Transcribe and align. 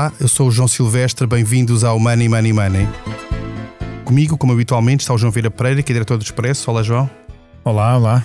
Olá, 0.00 0.12
eu 0.18 0.28
sou 0.28 0.48
o 0.48 0.50
João 0.50 0.66
Silvestre, 0.66 1.26
bem-vindos 1.26 1.84
ao 1.84 2.00
Money 2.00 2.26
Money 2.26 2.54
Money. 2.54 2.88
Comigo, 4.02 4.38
como 4.38 4.54
habitualmente, 4.54 5.02
está 5.02 5.12
o 5.12 5.18
João 5.18 5.30
Vieira 5.30 5.50
Pereira, 5.50 5.82
que 5.82 5.92
é 5.92 5.94
diretor 5.94 6.16
do 6.16 6.24
Expresso. 6.24 6.70
Olá, 6.70 6.82
João. 6.82 7.10
Olá, 7.62 7.98
olá. 7.98 8.24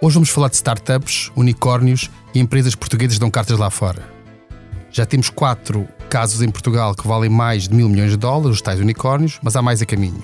Hoje 0.00 0.14
vamos 0.14 0.30
falar 0.30 0.50
de 0.50 0.54
startups, 0.54 1.32
unicórnios 1.34 2.08
e 2.32 2.38
empresas 2.38 2.76
portuguesas 2.76 3.14
que 3.14 3.20
dão 3.20 3.28
cartas 3.28 3.58
lá 3.58 3.70
fora. 3.70 4.08
Já 4.88 5.04
temos 5.04 5.28
quatro 5.28 5.88
casos 6.08 6.42
em 6.42 6.48
Portugal 6.48 6.94
que 6.94 7.08
valem 7.08 7.28
mais 7.28 7.66
de 7.66 7.74
mil 7.74 7.88
milhões 7.88 8.12
de 8.12 8.16
dólares, 8.16 8.58
os 8.58 8.62
tais 8.62 8.78
unicórnios, 8.78 9.40
mas 9.42 9.56
há 9.56 9.62
mais 9.62 9.82
a 9.82 9.84
caminho. 9.84 10.22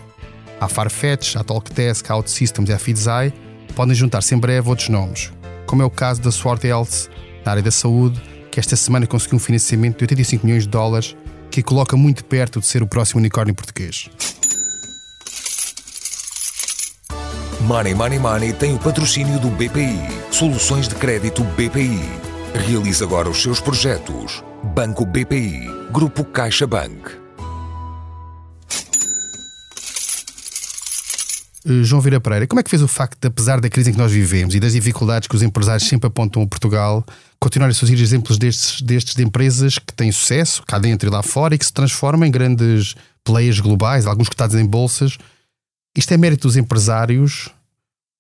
Há 0.61 0.69
Farfetch, 0.69 1.35
a 1.35 1.43
Talkdesk, 1.43 2.09
a 2.13 2.15
OutSystems 2.15 2.71
e 2.71 2.73
a 2.73 2.79
Feedzai. 2.79 3.35
Podem 3.75 3.93
juntar-se 3.93 4.37
em 4.37 4.39
breve 4.39 4.69
outros 4.69 4.89
nomes, 4.89 5.33
como 5.67 5.83
é 5.83 5.85
o 5.85 5.91
caso 5.91 6.23
da 6.23 6.31
Sword 6.31 6.65
Health, 6.65 7.11
na 7.45 7.51
área 7.51 7.63
da 7.63 7.73
saúde, 7.73 8.23
que 8.53 8.61
esta 8.61 8.77
semana 8.77 9.07
conseguiu 9.07 9.37
um 9.37 9.41
financiamento 9.41 9.97
de 9.97 10.05
85 10.05 10.45
milhões 10.45 10.65
de 10.65 10.69
dólares, 10.69 11.17
que 11.51 11.61
a 11.61 11.63
coloca 11.63 11.97
muito 11.97 12.23
perto 12.23 12.61
de 12.61 12.67
ser 12.67 12.83
o 12.83 12.87
próximo 12.87 13.19
unicórnio 13.19 13.55
português. 13.55 14.11
Money 17.63 17.95
Money 17.95 18.19
Money 18.19 18.53
tem 18.53 18.75
o 18.75 18.79
patrocínio 18.79 19.41
do 19.41 19.49
BPI. 19.49 19.99
Soluções 20.31 20.87
de 20.87 20.95
crédito 20.97 21.43
BPI. 21.43 21.99
Realize 22.67 23.03
agora 23.03 23.31
os 23.31 23.41
seus 23.41 23.59
projetos. 23.59 24.45
Banco 24.75 25.07
BPI. 25.07 25.71
Grupo 25.91 26.23
CaixaBank. 26.23 27.23
Uh, 31.65 31.85
João 31.85 32.03
Vieira 32.03 32.21
Pereira, 32.21 32.47
como 32.47 32.61
é 32.61 32.63
que 32.63 32.69
fez 32.69 32.83
o 32.83 32.89
facto 32.89 33.19
de, 33.19 33.29
apesar 33.29 33.61
da 33.61 33.71
crise 33.71 33.91
em 33.91 33.93
que 33.93 33.99
nós 33.99 34.13
vivemos 34.13 34.55
e 34.55 34.61
das 34.61 34.73
dificuldades 34.73 35.29
que 35.29 35.37
os 35.37 35.43
empresários 35.43 35.89
sempre 35.89 36.09
apontam 36.09 36.43
a 36.43 36.47
Portugal, 36.47 37.07
continuar 37.43 37.69
a 37.69 37.75
surgir 37.75 38.01
exemplos 38.01 38.39
destes, 38.39 38.81
destes 38.81 39.17
de 39.17 39.25
empresas 39.25 39.77
que 39.77 39.93
têm 39.93 40.13
sucesso 40.13 40.63
cá 40.63 40.79
dentro 40.79 41.09
e 41.09 41.11
lá 41.11 41.25
fora 41.25 41.57
e 41.57 41.59
que 41.59 41.67
se 41.67 41.73
transformam 41.73 42.25
em 42.25 42.31
grandes 42.31 42.95
players 43.25 43.59
globais, 43.59 44.07
alguns 44.07 44.29
cotados 44.29 44.55
em 44.55 44.65
bolsas? 44.65 45.19
Isto 45.97 46.15
é 46.15 46.17
mérito 46.17 46.47
dos 46.47 46.57
empresários 46.57 47.51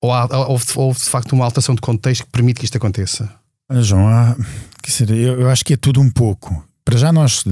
ou 0.02 0.12
há, 0.12 0.26
houve, 0.48 0.64
de 0.98 1.08
facto 1.08 1.34
uma 1.34 1.44
alteração 1.44 1.76
de 1.76 1.80
contexto 1.80 2.24
que 2.24 2.32
permite 2.32 2.58
que 2.58 2.64
isto 2.64 2.76
aconteça? 2.76 3.32
João, 3.70 4.08
há, 4.08 4.36
dizer, 4.84 5.08
eu, 5.10 5.48
acho 5.48 5.64
que 5.64 5.74
é 5.74 5.76
tudo 5.76 6.00
um 6.00 6.10
pouco. 6.10 6.66
Para 6.84 6.98
já 6.98 7.12
nós, 7.12 7.44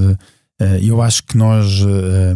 eh, 0.59 0.81
eu 0.83 1.01
acho 1.01 1.23
que 1.23 1.37
nós 1.37 1.67
eh, 1.81 2.35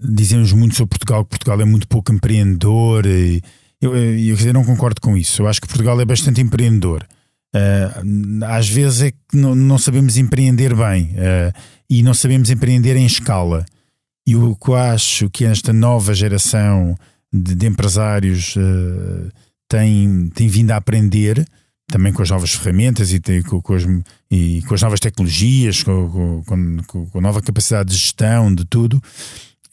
dizemos 0.00 0.52
muito 0.52 0.74
sobre 0.74 0.98
Portugal, 0.98 1.22
que 1.22 1.30
Portugal 1.30 1.60
é 1.60 1.64
muito 1.64 1.86
pouco 1.86 2.12
empreendedor 2.12 3.06
e 3.06 3.40
eu, 3.80 3.96
eu, 3.96 4.36
eu 4.36 4.52
não 4.52 4.64
concordo 4.64 5.00
com 5.00 5.16
isso. 5.16 5.42
Eu 5.42 5.46
acho 5.46 5.60
que 5.60 5.68
Portugal 5.68 6.00
é 6.00 6.04
bastante 6.04 6.40
empreendedor. 6.40 7.06
Uh, 7.54 8.44
às 8.46 8.68
vezes 8.68 9.02
é 9.02 9.10
que 9.12 9.36
não, 9.36 9.54
não 9.54 9.78
sabemos 9.78 10.16
empreender 10.16 10.74
bem 10.74 11.12
uh, 11.12 11.56
e 11.88 12.02
não 12.02 12.12
sabemos 12.12 12.50
empreender 12.50 12.96
em 12.96 13.06
escala. 13.06 13.64
E 14.26 14.34
o 14.34 14.56
que 14.56 14.70
eu 14.70 14.74
acho 14.74 15.30
que 15.30 15.44
esta 15.44 15.72
nova 15.72 16.14
geração 16.14 16.98
de, 17.32 17.54
de 17.54 17.66
empresários 17.66 18.56
uh, 18.56 19.30
tem, 19.68 20.28
tem 20.34 20.48
vindo 20.48 20.72
a 20.72 20.76
aprender, 20.76 21.46
também 21.86 22.12
com 22.12 22.22
as 22.22 22.30
novas 22.30 22.52
ferramentas 22.52 23.12
e, 23.12 23.20
tem, 23.20 23.40
com, 23.42 23.62
com, 23.62 23.74
as, 23.74 23.84
e 24.28 24.62
com 24.66 24.74
as 24.74 24.82
novas 24.82 24.98
tecnologias, 24.98 25.82
com, 25.82 26.42
com, 26.44 26.76
com, 26.86 27.18
a 27.18 27.20
nova 27.20 27.40
capacidade 27.40 27.90
de 27.90 27.96
gestão 27.96 28.52
de 28.52 28.64
tudo, 28.64 29.00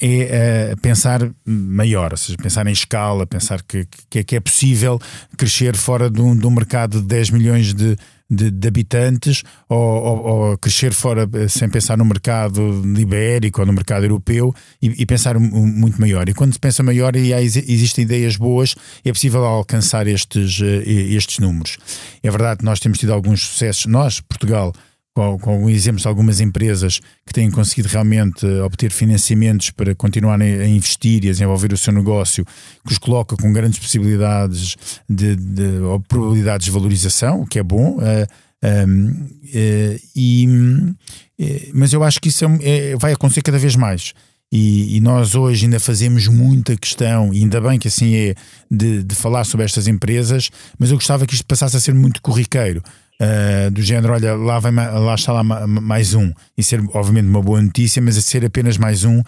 é 0.02 0.74
uh, 0.74 0.82
pensar 0.82 1.30
maior, 1.46 2.12
ou 2.12 2.18
seja, 2.18 2.38
pensar 2.38 2.66
em 2.66 2.72
escala, 2.72 3.28
pensar 3.28 3.62
que, 3.62 3.88
que, 4.10 4.24
que 4.24 4.36
é 4.36 4.40
possível 4.40 5.00
crescer 5.38 5.76
fora 5.76 6.10
de 6.10 6.22
um, 6.22 6.36
de 6.36 6.46
um 6.46 6.52
mercado 6.52 7.02
de 7.02 7.08
10 7.08 7.30
milhões 7.30 7.74
de, 7.74 7.96
de, 8.32 8.50
de 8.50 8.68
habitantes 8.68 9.44
ou, 9.68 9.78
ou, 9.78 10.26
ou, 10.26 10.58
crescer 10.58 10.94
fora 10.94 11.30
eh, 11.34 11.50
sem 11.50 11.70
pensar 11.70 11.98
no 11.98 12.06
mercado 12.06 12.81
ibérico 12.98 13.59
ou 13.59 13.68
no 13.68 13.74
mercado 13.74 14.06
europeu 14.06 14.56
e, 14.81 15.02
e 15.02 15.06
pensar 15.06 15.38
muito 15.38 16.00
maior. 16.00 16.30
E 16.30 16.34
quando 16.34 16.54
se 16.54 16.59
pensa 16.59 16.81
maior 16.81 17.14
e 17.16 17.34
há, 17.34 17.42
existem 17.42 18.06
ideias 18.06 18.38
boas, 18.38 18.74
é 19.04 19.12
possível 19.12 19.44
alcançar 19.44 20.08
estes, 20.08 20.62
eh, 20.62 20.90
estes 20.90 21.40
números. 21.40 21.78
É 22.24 22.31
verdade 22.31 22.59
que 22.59 22.66
nós 22.66 22.80
temos 22.80 22.98
tido 22.98 23.12
alguns 23.12 23.42
sucessos, 23.42 23.86
nós, 23.86 24.22
Portugal, 24.22 24.72
com, 25.14 25.38
com 25.40 25.70
exemplos 25.70 26.04
de 26.04 26.08
algumas 26.08 26.40
empresas 26.40 27.00
que 27.26 27.34
têm 27.34 27.52
conseguido 27.52 27.90
realmente 27.90 28.46
obter 28.62 28.92
financiamentos 28.92 29.70
para 29.72 29.94
continuarem 29.94 30.54
a 30.60 30.68
investir 30.68 31.26
e 31.26 31.30
a 31.30 31.32
desenvolver 31.32 31.74
o 31.74 31.78
seu 31.78 31.92
negócio, 31.92 32.46
que 32.86 32.92
os 32.92 32.98
coloca 32.98 33.36
com 33.36 33.52
grandes 33.52 33.80
possibilidades 33.80 34.78
de, 35.10 35.36
de 35.36 35.80
ou 35.80 36.00
probabilidades 36.00 36.66
de 36.66 36.72
valorização, 36.72 37.42
o 37.42 37.48
que 37.48 37.60
é 37.60 37.64
bom. 37.64 37.98
Uh, 37.98 38.52
um, 38.64 39.10
uh, 39.10 40.00
e, 40.16 40.48
uh, 40.48 41.72
mas 41.74 41.94
eu 41.94 42.04
acho 42.04 42.22
que 42.22 42.30
isso 42.30 42.46
é, 42.46 42.92
é, 42.92 42.96
vai 42.96 43.12
acontecer 43.14 43.42
cada 43.42 43.58
vez 43.58 43.76
mais. 43.76 44.14
E, 44.54 44.98
e, 44.98 45.00
nós 45.00 45.34
hoje 45.34 45.64
ainda 45.64 45.80
fazemos 45.80 46.28
muita 46.28 46.76
questão, 46.76 47.34
e 47.34 47.38
ainda 47.38 47.62
bem 47.62 47.80
que 47.80 47.88
assim 47.88 48.14
é, 48.16 48.36
de, 48.70 49.02
de 49.02 49.16
falar 49.16 49.46
sobre 49.46 49.66
estas 49.66 49.88
empresas, 49.88 50.50
mas 50.78 50.92
eu 50.92 50.98
gostava 50.98 51.26
que 51.26 51.34
isto 51.34 51.46
passasse 51.46 51.78
a 51.78 51.80
ser 51.80 51.94
muito 51.94 52.22
corriqueiro 52.22 52.84
uh, 53.22 53.72
do 53.72 53.82
género, 53.82 54.14
olha, 54.14 54.36
lá, 54.36 54.59
vem, 54.59 54.74
lá 54.74 55.16
está 55.16 55.32
lá 55.32 55.44
mais 55.44 56.14
um, 56.14 56.32
e 56.58 56.64
ser 56.64 56.82
obviamente 56.94 57.28
uma 57.28 57.42
boa 57.42 57.62
notícia, 57.62 58.02
mas 58.02 58.18
a 58.18 58.22
ser 58.22 58.44
apenas 58.44 58.78
mais 58.78 59.04
um, 59.04 59.22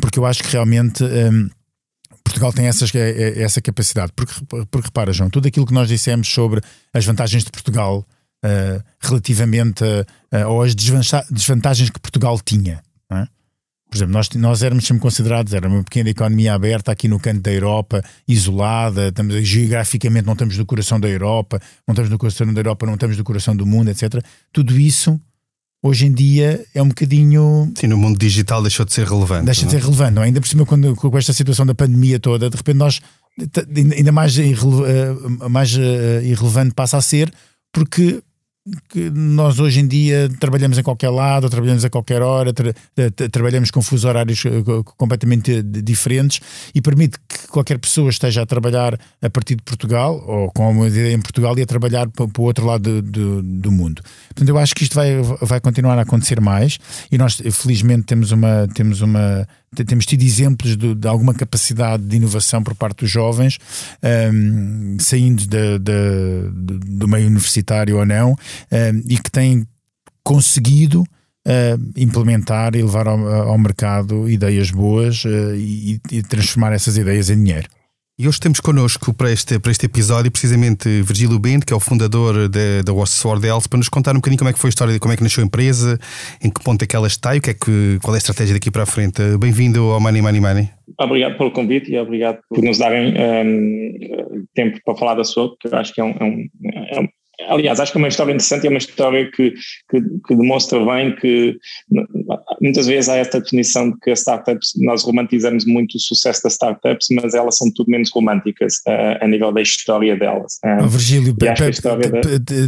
porque 0.00 0.18
eu 0.18 0.26
acho 0.26 0.42
que 0.42 0.50
realmente. 0.50 1.04
Um, 1.04 1.48
Portugal 2.24 2.54
tem 2.54 2.66
essas, 2.66 2.92
é, 2.94 3.10
é, 3.10 3.42
essa 3.42 3.60
capacidade. 3.60 4.10
Porque, 4.16 4.32
porque 4.70 4.86
repara, 4.86 5.12
João, 5.12 5.28
tudo 5.28 5.46
aquilo 5.46 5.66
que 5.66 5.74
nós 5.74 5.86
dissemos 5.86 6.26
sobre 6.26 6.60
as 6.92 7.04
vantagens 7.04 7.44
de 7.44 7.50
Portugal 7.50 8.04
uh, 8.44 8.82
relativamente 8.98 9.84
a, 10.32 10.48
ou 10.48 10.62
as 10.62 10.74
desvantagens 10.74 11.90
que 11.90 12.00
Portugal 12.00 12.40
tinha. 12.40 12.82
É? 13.12 13.28
Por 13.94 13.98
exemplo, 13.98 14.12
nós, 14.12 14.28
nós 14.30 14.62
éramos 14.64 14.84
sempre 14.84 15.00
considerados, 15.00 15.52
era 15.52 15.68
uma 15.68 15.84
pequena 15.84 16.10
economia 16.10 16.52
aberta 16.52 16.90
aqui 16.90 17.06
no 17.06 17.20
canto 17.20 17.42
da 17.42 17.52
Europa, 17.52 18.02
isolada, 18.26 19.06
estamos, 19.06 19.46
geograficamente 19.46 20.26
não 20.26 20.32
estamos 20.32 20.58
no 20.58 20.66
coração 20.66 20.98
da 20.98 21.08
Europa, 21.08 21.60
não 21.86 21.92
estamos 21.92 22.10
no 22.10 22.18
coração 22.18 22.52
da 22.52 22.58
Europa, 22.58 22.86
não 22.86 22.94
estamos 22.94 23.16
no 23.16 23.22
coração 23.22 23.54
do 23.54 23.64
mundo, 23.64 23.90
etc. 23.90 24.20
Tudo 24.52 24.76
isso 24.76 25.16
hoje 25.80 26.06
em 26.06 26.12
dia 26.12 26.66
é 26.74 26.82
um 26.82 26.88
bocadinho. 26.88 27.72
Sim, 27.76 27.86
no 27.86 27.96
mundo 27.96 28.18
digital 28.18 28.62
deixou 28.62 28.84
de 28.84 28.92
ser 28.92 29.06
relevante. 29.06 29.44
Deixa 29.44 29.60
de 29.60 29.68
é? 29.68 29.78
ser 29.78 29.84
relevante, 29.84 30.14
não? 30.14 30.22
É? 30.22 30.24
ainda 30.24 30.40
por 30.40 30.48
cima, 30.48 30.66
quando, 30.66 30.96
com 30.96 31.16
esta 31.16 31.32
situação 31.32 31.64
da 31.64 31.74
pandemia 31.76 32.18
toda, 32.18 32.50
de 32.50 32.56
repente 32.56 32.76
nós 32.76 33.00
ainda 33.96 34.10
mais, 34.10 34.36
irrele, 34.36 34.82
eh, 34.88 35.48
mais 35.48 35.72
eh, 35.78 36.20
irrelevante 36.24 36.74
passa 36.74 36.96
a 36.96 37.00
ser, 37.00 37.32
porque 37.72 38.20
que 38.88 39.10
nós 39.10 39.60
hoje 39.60 39.80
em 39.80 39.86
dia 39.86 40.28
trabalhamos 40.40 40.78
em 40.78 40.82
qualquer 40.82 41.10
lado, 41.10 41.50
trabalhamos 41.50 41.84
a 41.84 41.90
qualquer 41.90 42.22
hora, 42.22 42.52
tra 42.52 42.72
tra 42.94 43.28
trabalhamos 43.28 43.70
com 43.70 43.82
fusos 43.82 44.06
horários 44.06 44.42
eh, 44.46 44.62
completamente 44.96 45.62
diferentes 45.62 46.40
e 46.74 46.80
permite 46.80 47.18
que 47.28 47.46
qualquer 47.48 47.78
pessoa 47.78 48.08
esteja 48.08 48.42
a 48.42 48.46
trabalhar 48.46 48.98
a 49.20 49.28
partir 49.28 49.56
de 49.56 49.62
Portugal 49.62 50.24
ou 50.26 50.50
com 50.50 50.70
uma 50.70 50.88
ideia 50.88 51.12
em 51.12 51.20
Portugal 51.20 51.58
e 51.58 51.62
a 51.62 51.66
trabalhar 51.66 52.08
para, 52.08 52.26
para 52.26 52.42
o 52.42 52.44
outro 52.44 52.64
lado 52.64 53.02
do, 53.02 53.02
do, 53.02 53.42
do, 53.42 53.70
mundo. 53.70 54.02
Portanto, 54.28 54.48
eu 54.48 54.56
acho 54.56 54.74
que 54.74 54.84
isto 54.84 54.94
vai, 54.94 55.20
vai 55.42 55.60
continuar 55.60 55.98
a 55.98 56.02
acontecer 56.02 56.40
mais 56.40 56.78
e 57.12 57.18
nós 57.18 57.42
felizmente 57.52 58.04
temos 58.04 58.32
uma, 58.32 58.66
temos 58.72 59.02
uma 59.02 59.46
temos 59.74 60.06
tido 60.06 60.22
exemplos 60.22 60.76
de, 60.76 60.94
de, 60.94 61.08
alguma 61.08 61.34
capacidade 61.34 62.02
de 62.04 62.16
inovação 62.16 62.62
por 62.62 62.74
parte 62.74 63.00
dos 63.00 63.10
jovens, 63.10 63.58
um, 64.32 64.96
saindo 65.00 65.46
de, 65.46 65.78
de, 65.78 66.78
do 66.98 67.08
meio 67.08 67.26
universitário 67.26 67.98
ou 67.98 68.06
não, 68.06 68.32
um, 68.32 69.02
e 69.08 69.18
que 69.18 69.30
têm 69.30 69.66
conseguido 70.22 71.02
uh, 71.02 71.92
implementar 71.96 72.74
e 72.74 72.82
levar 72.82 73.06
ao, 73.06 73.18
ao 73.18 73.58
mercado 73.58 74.28
ideias 74.28 74.70
boas 74.70 75.24
uh, 75.24 75.54
e, 75.54 76.00
e 76.10 76.22
transformar 76.22 76.72
essas 76.72 76.96
ideias 76.96 77.30
em 77.30 77.36
dinheiro. 77.42 77.68
E 78.16 78.28
hoje 78.28 78.38
temos 78.38 78.60
connosco 78.60 79.12
para 79.12 79.32
este, 79.32 79.58
para 79.58 79.72
este 79.72 79.86
episódio 79.86 80.30
precisamente 80.30 80.88
Virgílio 81.02 81.36
Bento, 81.36 81.66
que 81.66 81.72
é 81.72 81.76
o 81.76 81.80
fundador 81.80 82.48
da 82.48 83.06
Sword 83.06 83.44
Health, 83.44 83.62
para 83.68 83.76
nos 83.76 83.88
contar 83.88 84.12
um 84.12 84.20
bocadinho 84.20 84.38
como 84.38 84.50
é 84.50 84.52
que 84.52 84.58
foi 84.60 84.68
a 84.68 84.70
história, 84.70 85.00
como 85.00 85.12
é 85.12 85.16
que 85.16 85.22
nasceu 85.24 85.42
a 85.42 85.46
empresa, 85.46 85.98
em 86.40 86.48
que 86.48 86.62
ponto 86.62 86.80
é 86.80 86.86
que 86.86 86.94
ela 86.94 87.08
está 87.08 87.34
e 87.34 87.40
o 87.40 87.42
que 87.42 87.50
é 87.50 87.54
que, 87.54 87.98
qual 88.04 88.14
é 88.14 88.18
a 88.18 88.18
estratégia 88.18 88.54
daqui 88.54 88.70
para 88.70 88.84
a 88.84 88.86
frente. 88.86 89.20
Bem-vindo 89.36 89.90
ao 89.90 89.98
Money 89.98 90.22
Money 90.22 90.40
Money. 90.40 90.68
Obrigado 90.96 91.36
pelo 91.36 91.50
convite 91.50 91.90
e 91.90 91.98
obrigado 91.98 92.38
por 92.48 92.62
nos 92.62 92.78
darem 92.78 93.14
um, 93.18 94.44
tempo 94.54 94.78
para 94.84 94.94
falar 94.94 95.14
da 95.16 95.24
sua, 95.24 95.52
que 95.58 95.66
eu 95.66 95.76
acho 95.76 95.92
que 95.92 96.00
é 96.00 96.04
um, 96.04 96.10
é 96.10 96.24
um, 96.24 96.48
é 96.92 97.00
um 97.00 97.08
Aliás, 97.48 97.80
acho 97.80 97.92
que 97.92 97.98
é 97.98 98.00
uma 98.00 98.08
história 98.08 98.32
interessante, 98.32 98.66
é 98.66 98.70
uma 98.70 98.78
história 98.78 99.30
que, 99.30 99.52
que, 99.90 100.00
que, 100.26 100.34
demonstra 100.36 100.84
bem 100.84 101.14
que 101.16 101.56
muitas 102.60 102.86
vezes 102.86 103.08
há 103.08 103.16
esta 103.16 103.40
definição 103.40 103.90
de 103.90 103.98
que 103.98 104.10
as 104.10 104.20
startups, 104.20 104.72
nós 104.76 105.02
romantizamos 105.02 105.64
muito 105.64 105.96
o 105.96 106.00
sucesso 106.00 106.42
das 106.44 106.52
startups, 106.52 107.08
mas 107.10 107.34
elas 107.34 107.56
são 107.56 107.70
tudo 107.74 107.90
menos 107.90 108.10
românticas 108.12 108.74
uh, 108.86 109.22
a 109.22 109.26
nível 109.26 109.52
da 109.52 109.62
história 109.62 110.16
delas. 110.16 110.54
Uh, 110.64 110.84
oh, 110.84 110.88
Virgílio, 110.88 111.34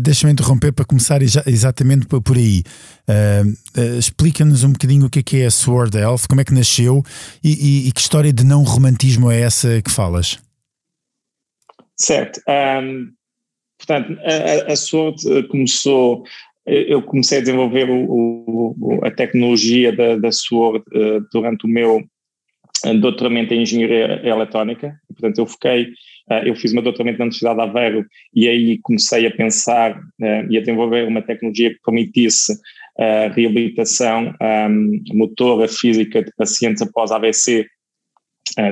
deixa-me 0.03 0.33
interromper 0.33 0.73
para 0.73 0.85
começar 0.85 1.21
exatamente 1.23 2.07
por 2.07 2.37
aí. 2.37 2.63
Uh, 3.09 3.97
Explica-nos 3.99 4.65
um 4.65 4.73
bocadinho 4.73 5.07
o 5.07 5.11
que 5.11 5.21
é, 5.21 5.23
que 5.23 5.41
é 5.43 5.47
a 5.47 5.51
Sword 5.51 5.97
Health, 5.97 6.23
como 6.29 6.41
é 6.41 6.45
que 6.45 6.53
nasceu 6.53 7.03
e, 7.43 7.85
e, 7.85 7.89
e 7.89 7.93
que 7.93 8.01
história 8.01 8.33
de 8.33 8.45
não 8.45 8.63
romantismo 8.63 9.31
é 9.31 9.41
essa 9.41 9.81
que 9.83 9.91
falas? 9.91 10.39
Certo. 11.97 12.41
Um, 12.49 13.11
Portanto, 13.79 14.19
a, 14.23 14.73
a 14.73 14.77
eh, 15.29 15.43
começou 15.45 16.25
eu 16.67 17.01
comecei 17.01 17.39
a 17.39 17.41
desenvolver 17.41 17.89
o, 17.89 18.75
o, 18.77 19.01
a 19.05 19.11
tecnologia 19.11 19.93
da, 19.93 20.17
da 20.17 20.33
uh, 20.79 21.25
durante 21.33 21.65
o 21.65 21.69
meu 21.69 22.03
doutoramento 23.01 23.55
em 23.55 23.63
engenharia 23.63 24.21
eletrónica, 24.25 24.95
portanto 25.09 25.39
eu 25.39 25.47
foquei, 25.47 25.85
uh, 26.29 26.45
eu 26.45 26.57
fiz 26.57 26.73
meu 26.73 26.83
doutoramento 26.83 27.19
na 27.19 27.27
Universidade 27.27 27.57
de 27.57 27.63
Aveiro 27.63 28.07
e 28.35 28.49
aí 28.49 28.79
comecei 28.83 29.27
a 29.27 29.31
pensar 29.31 29.97
uh, 29.97 30.51
e 30.51 30.57
a 30.57 30.61
desenvolver 30.61 31.07
uma 31.07 31.23
tecnologia 31.23 31.71
que 31.71 31.81
permitisse 31.85 32.53
a 32.99 33.29
reabilitação 33.29 34.35
um, 34.41 35.03
motora 35.13 35.69
física 35.69 36.23
de 36.23 36.33
pacientes 36.35 36.81
após 36.81 37.13
AVC 37.13 37.67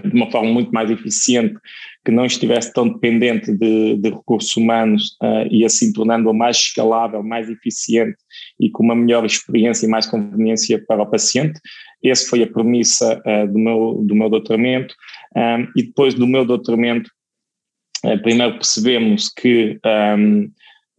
de 0.05 0.15
uma 0.15 0.31
forma 0.31 0.51
muito 0.51 0.71
mais 0.71 0.91
eficiente 0.91 1.57
que 2.05 2.13
não 2.13 2.25
estivesse 2.25 2.73
tão 2.73 2.89
dependente 2.89 3.53
de, 3.53 3.97
de 3.97 4.11
recursos 4.11 4.55
humanos 4.57 5.17
uh, 5.23 5.47
e 5.51 5.65
assim 5.65 5.93
tornando-a 5.93 6.33
mais 6.33 6.57
escalável, 6.59 7.23
mais 7.23 7.49
eficiente 7.49 8.17
e 8.61 8.71
com 8.71 8.83
uma 8.83 8.95
melhor 8.95 9.25
experiência 9.25 9.87
e 9.87 9.89
mais 9.89 10.07
conveniência 10.07 10.83
para 10.87 11.03
o 11.03 11.11
paciente. 11.11 11.59
Essa 12.05 12.29
foi 12.29 12.43
a 12.43 12.47
premissa 12.47 13.21
uh, 13.27 13.51
do, 13.51 13.59
meu, 13.59 14.05
do 14.07 14.15
meu 14.15 14.29
doutoramento. 14.29 14.95
E 15.75 15.83
depois 15.83 16.15
do 16.15 16.29
meu 16.29 16.45
doutoramento, 16.45 17.11
primeiro 18.23 18.55
percebemos 18.55 19.29
que 19.29 19.81
um, 20.17 20.49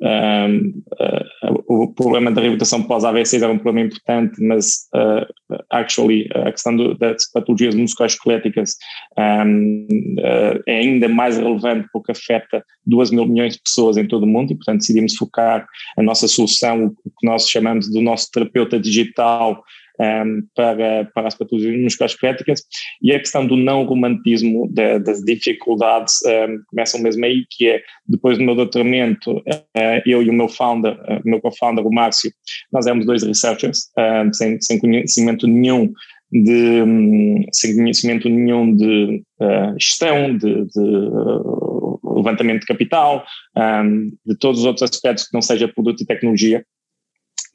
um, 0.01 0.83
uh, 0.99 1.63
o 1.67 1.93
problema 1.93 2.31
da 2.31 2.41
reabilitação 2.41 2.83
pós-AVC 2.83 3.37
era 3.37 3.51
um 3.51 3.57
problema 3.57 3.87
importante, 3.87 4.43
mas 4.43 4.87
uh, 4.93 5.25
actually 5.69 6.27
a 6.33 6.51
questão 6.51 6.75
das 6.97 7.31
patologias 7.31 7.75
musculoesqueléticas 7.75 8.75
um, 9.17 9.87
uh, 10.19 10.61
é 10.67 10.79
ainda 10.79 11.07
mais 11.07 11.37
relevante 11.37 11.87
porque 11.93 12.11
afeta 12.11 12.63
2 12.85 13.11
mil 13.11 13.25
milhões 13.25 13.53
de 13.53 13.61
pessoas 13.61 13.95
em 13.95 14.07
todo 14.07 14.23
o 14.23 14.27
mundo 14.27 14.51
e, 14.51 14.55
portanto, 14.55 14.79
decidimos 14.79 15.15
focar 15.15 15.65
a 15.97 16.03
nossa 16.03 16.27
solução, 16.27 16.87
o 16.87 17.09
que 17.09 17.25
nós 17.25 17.49
chamamos 17.49 17.89
do 17.89 18.01
nosso 18.01 18.29
terapeuta 18.31 18.79
digital, 18.79 19.63
um, 19.99 20.41
para, 20.55 21.05
para 21.13 21.27
as 21.27 21.35
patologias 21.35 21.81
musculoesqueléticas 21.81 22.61
e 23.01 23.13
a 23.13 23.19
questão 23.19 23.45
do 23.45 23.55
não 23.55 23.83
romantismo 23.85 24.67
de, 24.71 24.99
das 24.99 25.21
dificuldades 25.21 26.15
um, 26.25 26.57
começam 26.69 27.01
mesmo 27.01 27.25
aí, 27.25 27.45
que 27.49 27.67
é 27.67 27.81
depois 28.07 28.37
do 28.37 28.43
meu 28.43 28.55
doutoramento, 28.55 29.37
uh, 29.37 30.01
eu 30.05 30.21
e 30.21 30.29
o 30.29 30.33
meu 30.33 30.47
founder, 30.47 30.93
uh, 30.93 31.21
meu 31.23 31.41
co-founder, 31.41 31.85
o 31.85 31.93
Márcio, 31.93 32.31
nós 32.71 32.85
éramos 32.85 33.05
dois 33.05 33.23
researchers, 33.23 33.89
uh, 33.97 34.33
sem, 34.33 34.59
sem 34.61 34.79
conhecimento 34.79 35.47
nenhum 35.47 35.93
de, 36.31 36.81
um, 36.81 37.45
sem 37.51 37.75
conhecimento 37.75 38.29
nenhum 38.29 38.75
de 38.75 39.23
uh, 39.39 39.79
gestão, 39.79 40.37
de, 40.37 40.65
de 40.65 40.79
uh, 40.79 41.99
levantamento 42.17 42.61
de 42.61 42.65
capital, 42.65 43.25
um, 43.55 44.07
de 44.25 44.37
todos 44.39 44.61
os 44.61 44.65
outros 44.65 44.89
aspectos 44.89 45.27
que 45.27 45.33
não 45.33 45.41
seja 45.41 45.67
produto 45.67 46.01
e 46.01 46.05
tecnologia. 46.05 46.65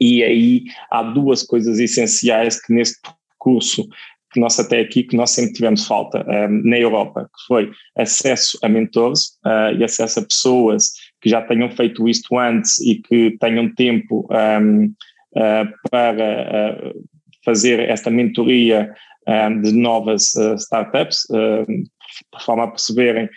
E 0.01 0.25
aí 0.25 0.65
há 0.91 1.03
duas 1.03 1.43
coisas 1.43 1.79
essenciais 1.79 2.61
que 2.61 2.73
neste 2.73 2.99
percurso 3.03 3.87
que 4.33 4.41
nós 4.41 4.59
até 4.59 4.81
aqui, 4.81 5.03
que 5.03 5.17
nós 5.17 5.31
sempre 5.31 5.55
tivemos 5.55 5.87
falta 5.87 6.25
um, 6.27 6.33
ehm, 6.33 6.63
na 6.65 6.79
Europa, 6.79 7.25
que 7.25 7.47
foi 7.49 7.71
acesso 7.97 8.59
a 8.63 8.69
mentores 8.69 9.39
uh, 9.45 9.77
e 9.77 9.83
acesso 9.83 10.21
a 10.21 10.25
pessoas 10.25 10.93
que 11.21 11.29
já 11.29 11.43
tenham 11.43 11.69
feito 11.71 12.09
isto 12.09 12.39
antes 12.39 12.79
e 12.81 13.03
que 13.03 13.37
tenham 13.41 13.75
tempo 13.75 14.29
um, 14.31 14.37
ehm, 14.37 14.85
uh, 14.87 15.41
eh, 15.41 15.65
para 15.91 16.93
uh, 16.93 17.05
fazer 17.45 17.81
esta 17.81 18.09
mentoria 18.09 18.95
um, 19.27 19.33
ehm, 19.33 19.63
de 19.63 19.73
novas 19.73 20.35
startups, 20.59 21.27
de 21.29 22.45
forma 22.45 22.65
a 22.65 22.69
perceberem 22.69 23.29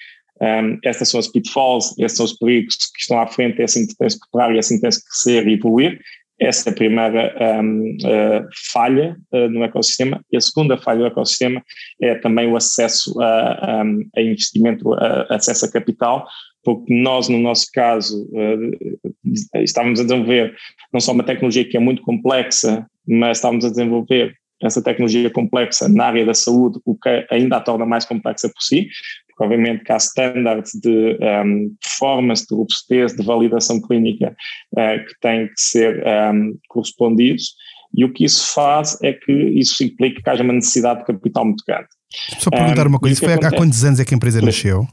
um, 0.42 0.78
estas 0.84 1.10
são 1.10 1.20
as 1.20 1.28
pitfalls, 1.28 1.94
estes 1.98 2.18
são 2.18 2.26
os 2.26 2.34
perigos 2.34 2.76
que 2.76 3.00
estão 3.00 3.20
à 3.20 3.28
frente, 3.28 3.62
é 3.62 3.66
assim 3.66 3.88
que 3.88 3.96
tens 3.96 4.16
que 4.16 4.20
preparar 4.30 4.54
e 4.54 4.58
é 4.58 4.60
assim 4.60 4.76
que 4.76 4.82
tens 4.82 4.98
que 4.98 5.06
crescer 5.06 5.48
e 5.48 5.54
evoluir. 5.54 6.00
Essa 6.40 6.70
é 6.70 6.72
a 6.72 6.76
primeira 6.76 7.62
um, 7.62 7.96
uh, 8.04 8.48
falha 8.72 9.16
uh, 9.32 9.48
no 9.50 9.64
ecossistema. 9.64 10.24
E 10.32 10.38
a 10.38 10.42
segunda 10.42 10.78
falha 10.78 11.00
do 11.00 11.06
ecossistema 11.06 11.64
é 12.02 12.16
também 12.16 12.52
o 12.52 12.56
acesso 12.56 13.20
a, 13.22 13.82
a, 13.82 13.84
a 14.18 14.22
investimento, 14.22 14.94
a, 14.94 15.28
acesso 15.30 15.66
a 15.66 15.72
capital, 15.72 16.28
porque 16.64 16.94
nós, 16.94 17.30
no 17.30 17.38
nosso 17.38 17.68
caso, 17.72 18.28
uh, 18.32 19.62
estávamos 19.62 20.00
a 20.00 20.04
desenvolver 20.04 20.56
não 20.92 21.00
só 21.00 21.12
uma 21.12 21.24
tecnologia 21.24 21.66
que 21.66 21.78
é 21.78 21.80
muito 21.80 22.02
complexa, 22.02 22.86
mas 23.08 23.38
estávamos 23.38 23.66
a 23.66 23.70
desenvolver 23.70 24.36
essa 24.62 24.82
tecnologia 24.82 25.30
complexa 25.30 25.90
na 25.90 26.06
área 26.06 26.26
da 26.26 26.34
saúde, 26.34 26.80
o 26.86 26.96
que 26.96 27.28
ainda 27.30 27.58
a 27.58 27.62
torna 27.62 27.86
mais 27.86 28.06
complexa 28.06 28.48
por 28.48 28.62
si, 28.62 28.88
obviamente 29.40 29.84
que 29.84 29.92
há 29.92 29.98
standards 29.98 30.72
de 30.82 31.18
um, 31.46 31.76
performance, 31.82 32.46
de 32.48 32.56
robustez, 32.56 33.16
de 33.16 33.24
validação 33.24 33.82
clínica 33.82 34.36
uh, 34.74 35.06
que 35.06 35.20
têm 35.22 35.48
que 35.48 35.62
ser 35.62 36.04
um, 36.06 36.58
correspondidos, 36.68 37.56
e 37.96 38.04
o 38.04 38.12
que 38.12 38.26
isso 38.26 38.54
faz 38.54 38.98
é 39.04 39.14
que 39.14 39.32
isso 39.32 39.84
implica 39.84 40.22
que 40.22 40.30
haja 40.30 40.44
uma 40.44 40.54
necessidade 40.54 41.02
de 41.02 41.06
capital 41.06 41.46
muito 41.46 41.64
grande. 41.68 41.88
Só 42.40 42.50
perguntar 42.50 42.86
um, 42.86 42.90
uma 42.90 43.00
coisa, 43.00 43.20
foi 43.20 43.34
há 43.34 43.52
quantos 43.52 43.84
anos 43.84 44.00
é 44.00 44.06
que 44.06 44.14
a 44.14 44.18
empresa 44.18 44.42
nasceu? 44.42 44.88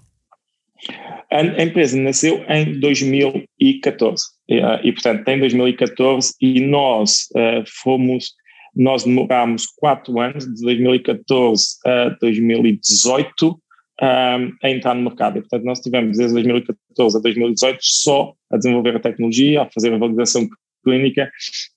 A, 1.31 1.63
empresa 1.63 1.97
nasceu 1.97 2.45
em 2.49 2.79
2014 2.81 4.25
e, 4.49 4.59
uh, 4.59 4.81
e, 4.83 4.93
portanto, 4.93 5.29
em 5.29 5.39
2014 5.39 6.35
e 6.41 6.61
nós 6.61 7.29
uh, 7.37 7.63
fomos 7.83 8.33
nós 8.75 9.05
demorámos 9.05 9.67
quatro 9.77 10.21
anos, 10.21 10.45
de 10.45 10.63
2014 10.63 11.79
a 11.85 12.09
2018, 12.21 13.61
um, 14.01 14.53
a 14.63 14.71
entrar 14.71 14.95
no 14.95 15.03
mercado. 15.03 15.39
E, 15.39 15.41
portanto, 15.41 15.65
nós 15.65 15.81
tivemos 15.81 16.17
desde 16.17 16.35
2014 16.35 17.17
a 17.17 17.21
2018 17.21 17.79
só 17.81 18.33
a 18.51 18.57
desenvolver 18.57 18.97
a 18.97 19.01
tecnologia, 19.01 19.63
a 19.63 19.71
fazer 19.71 19.93
a 19.93 19.99
validação 19.99 20.49
clínica 20.83 21.31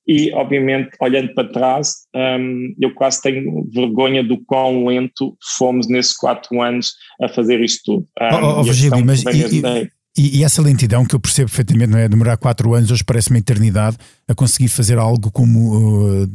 e, 0.07 0.31
obviamente, 0.33 0.91
olhando 0.99 1.33
para 1.33 1.49
trás, 1.49 2.05
um, 2.15 2.73
eu 2.79 2.93
quase 2.93 3.21
tenho 3.21 3.67
vergonha 3.73 4.23
do 4.23 4.37
quão 4.45 4.85
lento 4.85 5.37
fomos 5.57 5.87
nesses 5.87 6.15
quatro 6.15 6.61
anos 6.61 6.93
a 7.21 7.27
fazer 7.27 7.61
isto 7.61 7.81
tudo. 7.85 8.07
Um, 8.21 8.45
oh, 8.45 8.59
oh, 8.59 8.63
Virgílio, 8.63 9.05
mas 9.05 9.23
e, 9.23 9.57
e, 9.57 9.91
e, 10.15 10.39
e, 10.39 10.43
essa 10.43 10.61
lentidão 10.61 11.03
que 11.05 11.15
eu 11.15 11.19
percebo 11.19 11.49
perfeitamente, 11.49 11.89
não 11.89 11.97
é? 11.97 12.07
Demorar 12.07 12.37
quatro 12.37 12.75
anos, 12.75 12.91
hoje 12.91 13.03
parece 13.03 13.31
uma 13.31 13.39
eternidade 13.39 13.97
a 14.27 14.35
conseguir 14.35 14.67
fazer 14.67 14.99
algo 14.99 15.31
como 15.31 16.23
uh, 16.23 16.29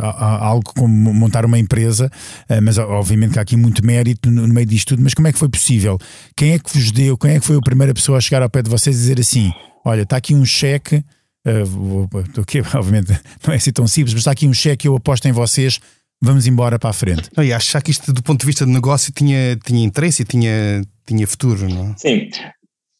algo 0.00 0.72
como 0.74 1.12
montar 1.12 1.44
uma 1.44 1.58
empresa, 1.58 2.10
uh, 2.48 2.62
mas 2.62 2.78
obviamente 2.78 3.32
que 3.32 3.38
há 3.38 3.42
aqui 3.42 3.54
muito 3.54 3.84
mérito 3.84 4.30
no, 4.30 4.46
no, 4.46 4.54
meio 4.54 4.66
disto 4.66 4.88
tudo. 4.88 5.02
Mas 5.02 5.12
como 5.12 5.28
é 5.28 5.32
que 5.32 5.38
foi 5.38 5.50
possível? 5.50 5.98
Quem 6.34 6.52
é 6.52 6.58
que 6.58 6.72
vos 6.72 6.90
deu? 6.90 7.18
Quem 7.18 7.32
é 7.32 7.40
que 7.40 7.44
foi 7.44 7.56
a 7.56 7.60
primeira 7.60 7.92
pessoa 7.92 8.16
a 8.16 8.20
chegar 8.20 8.42
ao 8.42 8.48
pé 8.48 8.62
de 8.62 8.70
vocês 8.70 8.96
e 8.96 8.98
dizer 8.98 9.20
assim: 9.20 9.52
olha, 9.84 10.02
está 10.02 10.16
aqui 10.16 10.34
um 10.34 10.46
cheque, 10.46 11.04
uh, 11.46 12.44
que 12.46 12.60
obviamente 12.74 13.12
não 13.46 13.52
é 13.52 13.58
assim 13.58 13.72
tão 13.72 13.86
simples, 13.86 14.14
mas 14.14 14.22
está 14.22 14.30
aqui 14.30 14.48
um 14.48 14.54
cheque, 14.54 14.88
eu 14.88 14.96
aposto 14.96 15.28
em 15.28 15.32
vocês. 15.32 15.78
Vamos 16.24 16.46
embora 16.46 16.78
para 16.78 16.88
a 16.88 16.92
frente. 16.94 17.28
Não, 17.36 17.44
e 17.44 17.52
acho 17.52 17.78
que 17.82 17.90
isto, 17.90 18.12
do 18.12 18.22
ponto 18.22 18.40
de 18.40 18.46
vista 18.46 18.64
de 18.64 18.70
negócio, 18.70 19.12
tinha, 19.12 19.56
tinha 19.56 19.84
interesse 19.84 20.22
e 20.22 20.24
tinha, 20.24 20.80
tinha 21.04 21.26
futuro, 21.26 21.68
não 21.68 21.90
é? 21.90 21.94
Sim, 21.98 22.30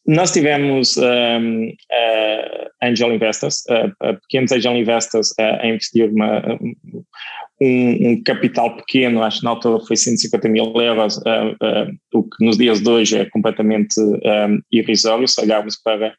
nós 0.07 0.33
tivemos 0.33 0.97
um, 0.97 1.69
uh, 1.69 2.71
angel 2.83 3.13
investors, 3.13 3.63
uh, 3.71 4.21
pequenos 4.23 4.51
angel 4.53 4.77
investors 4.77 5.33
a 5.39 5.67
investir 5.67 6.11
uma, 6.11 6.59
um, 6.61 6.75
um, 7.61 8.23
capital 8.25 8.77
pequeno, 8.77 9.23
acho 9.23 9.39
que 9.39 9.45
na 9.45 9.51
altura 9.51 9.85
foi 9.87 9.97
150 9.97 10.49
mil 10.49 10.73
euros, 10.81 11.21
o 12.13 12.23
que 12.25 12.45
nos 12.45 12.59
dias 12.59 12.81
de 12.81 12.91
hoje 12.91 13.19
é 13.19 13.31
completamente 13.31 13.95
irrisório, 14.73 15.29
se 15.29 15.41
olharmos 15.41 15.77
para 15.81 16.13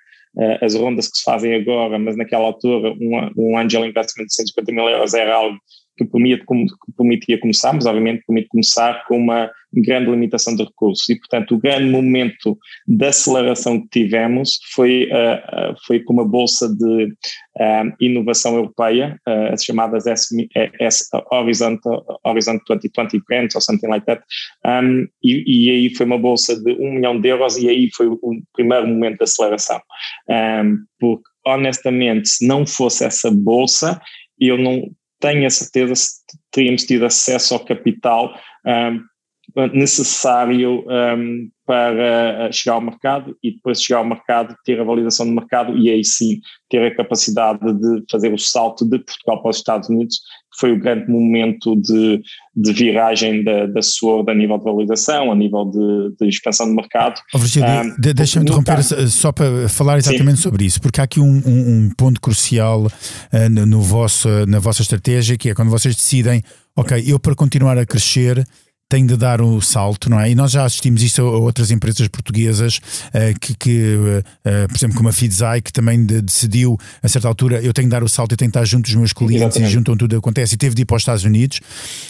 as 0.61 0.73
rondas 0.73 1.09
que 1.09 1.17
se 1.17 1.23
fazem 1.23 1.53
agora, 1.53 1.99
mas 1.99 2.15
naquela 2.15 2.45
altura 2.45 2.91
um, 2.91 3.31
um 3.37 3.57
angel 3.57 3.85
investment 3.85 4.27
de 4.27 4.35
150 4.35 4.71
mil 4.71 4.87
euros 4.87 5.13
era 5.13 5.35
algo 5.35 5.57
que 5.97 6.05
permitia 6.05 7.39
começar, 7.39 7.73
mas 7.73 7.85
obviamente 7.85 8.23
permite 8.25 8.47
começar 8.47 9.05
com 9.07 9.17
uma 9.17 9.49
grande 9.81 10.11
limitação 10.11 10.55
de 10.55 10.63
recursos. 10.63 11.09
E, 11.09 11.17
portanto, 11.17 11.55
o 11.55 11.59
grande 11.59 11.89
momento 11.89 12.57
de 12.87 13.05
aceleração 13.05 13.81
que 13.81 13.87
tivemos 13.89 14.59
foi, 14.73 15.05
uh, 15.05 15.75
foi 15.85 15.99
com 15.99 16.13
uma 16.13 16.27
bolsa 16.27 16.67
de 16.69 17.05
uh, 17.05 17.93
inovação 17.99 18.55
europeia, 18.55 19.19
uh, 19.27 19.53
as 19.53 19.63
chamadas 19.63 20.05
S, 20.05 20.35
S, 20.79 21.09
Horizon, 21.31 21.77
Horizon 22.23 22.59
2020 22.67 23.23
Grants 23.27 23.55
ou 23.55 23.61
something 23.61 23.87
like 23.87 24.05
that, 24.05 24.23
um, 24.65 25.07
e, 25.23 25.67
e, 25.67 25.69
aí 25.71 25.95
foi 25.95 26.05
uma 26.05 26.17
bolsa 26.17 26.59
de 26.61 26.71
um 26.73 26.93
milhão 26.93 27.19
de 27.19 27.29
euros 27.29 27.57
e 27.57 27.69
aí 27.69 27.89
foi 27.95 28.07
o 28.07 28.19
primeiro 28.53 28.87
momento 28.87 29.17
de 29.17 29.23
aceleração, 29.23 29.81
um, 30.29 30.77
porque 30.99 31.23
honestamente, 31.45 32.29
se 32.29 32.47
não 32.47 32.65
fosse 32.65 33.03
essa 33.03 33.29
bolsa, 33.29 34.01
eu 34.39 34.57
não 34.57 34.89
tenho 35.23 35.47
a 35.47 35.49
certeza 35.49 35.95
se 35.95 36.11
teríamos 36.51 36.83
tido 36.83 37.05
acesso 37.05 37.53
ao 37.53 37.63
capital 37.63 38.37
um, 38.65 39.67
necessário 39.73 40.83
um, 40.85 41.49
para 41.65 42.51
chegar 42.51 42.75
ao 42.75 42.81
mercado 42.81 43.37
e 43.41 43.51
depois 43.51 43.79
de 43.79 43.85
chegar 43.85 43.99
ao 43.99 44.05
mercado 44.05 44.55
ter 44.65 44.79
a 44.79 44.83
validação 44.83 45.25
do 45.25 45.33
mercado 45.33 45.77
e 45.77 45.89
aí 45.89 46.03
sim 46.03 46.39
ter 46.69 46.85
a 46.85 46.95
capacidade 46.95 47.59
de 47.59 48.03
fazer 48.11 48.33
o 48.33 48.37
salto 48.37 48.83
de 48.83 48.99
Portugal 48.99 49.41
para 49.41 49.51
os 49.51 49.57
Estados 49.57 49.89
Unidos, 49.89 50.17
que 50.51 50.59
foi 50.59 50.71
o 50.71 50.79
grande 50.79 51.09
momento 51.09 51.75
de, 51.75 52.21
de 52.55 52.73
viragem 52.73 53.43
da, 53.43 53.65
da 53.67 53.81
SWORD 53.81 54.31
a 54.31 54.35
nível 54.35 54.57
de 54.57 54.63
validação, 54.63 55.31
a 55.31 55.35
nível 55.35 55.65
de, 55.65 56.15
de 56.19 56.29
expansão 56.29 56.67
do 56.67 56.75
mercado. 56.75 57.21
Oh, 57.33 57.37
Virgílio, 57.37 57.69
um, 57.69 58.01
de, 58.01 58.13
deixa-me 58.13 58.45
interromper 58.45 58.75
caso, 58.75 59.07
só 59.09 59.31
para 59.31 59.69
falar 59.69 59.97
exatamente 59.97 60.37
sim. 60.37 60.43
sobre 60.43 60.65
isso, 60.65 60.81
porque 60.81 60.99
há 60.99 61.03
aqui 61.03 61.19
um, 61.19 61.41
um, 61.45 61.85
um 61.85 61.89
ponto 61.95 62.19
crucial 62.19 62.85
uh, 62.85 63.49
no 63.49 63.81
vosso, 63.81 64.27
na 64.47 64.59
vossa 64.59 64.81
estratégia, 64.81 65.37
que 65.37 65.49
é 65.49 65.53
quando 65.55 65.69
vocês 65.69 65.95
decidem, 65.95 66.43
ok, 66.75 67.03
eu 67.05 67.19
para 67.19 67.35
continuar 67.35 67.77
a 67.77 67.85
crescer 67.85 68.45
tem 68.89 69.05
de 69.05 69.17
dar 69.17 69.41
o 69.41 69.59
salto, 69.59 70.09
não 70.09 70.19
é? 70.19 70.29
E 70.29 70.35
nós 70.35 70.51
já 70.51 70.65
assistimos 70.65 71.01
isso 71.01 71.21
a 71.21 71.39
outras 71.39 71.71
empresas 71.71 72.07
portuguesas 72.07 72.77
uh, 72.77 73.39
que, 73.39 73.55
que 73.55 73.95
uh, 73.95 74.67
por 74.67 74.77
exemplo, 74.77 74.97
como 74.97 75.09
a 75.09 75.11
Fidzai, 75.11 75.61
que 75.61 75.73
também 75.73 76.05
de, 76.05 76.21
decidiu 76.21 76.77
a 77.01 77.07
certa 77.07 77.27
altura 77.27 77.61
eu 77.61 77.73
tenho 77.73 77.87
de 77.87 77.91
dar 77.91 78.03
o 78.03 78.09
salto, 78.09 78.33
eu 78.33 78.37
tenho 78.37 78.51
de 78.51 78.57
estar 78.57 78.65
junto 78.65 78.85
dos 78.85 78.95
meus 78.95 79.13
clientes 79.13 79.41
Exatamente. 79.41 79.69
e 79.69 79.73
juntam 79.73 79.97
tudo 79.97 80.17
acontece 80.17 80.55
e 80.55 80.57
teve 80.57 80.75
de 80.75 80.83
ir 80.83 80.85
para 80.85 80.95
os 80.95 81.01
Estados 81.01 81.23
Unidos. 81.23 81.59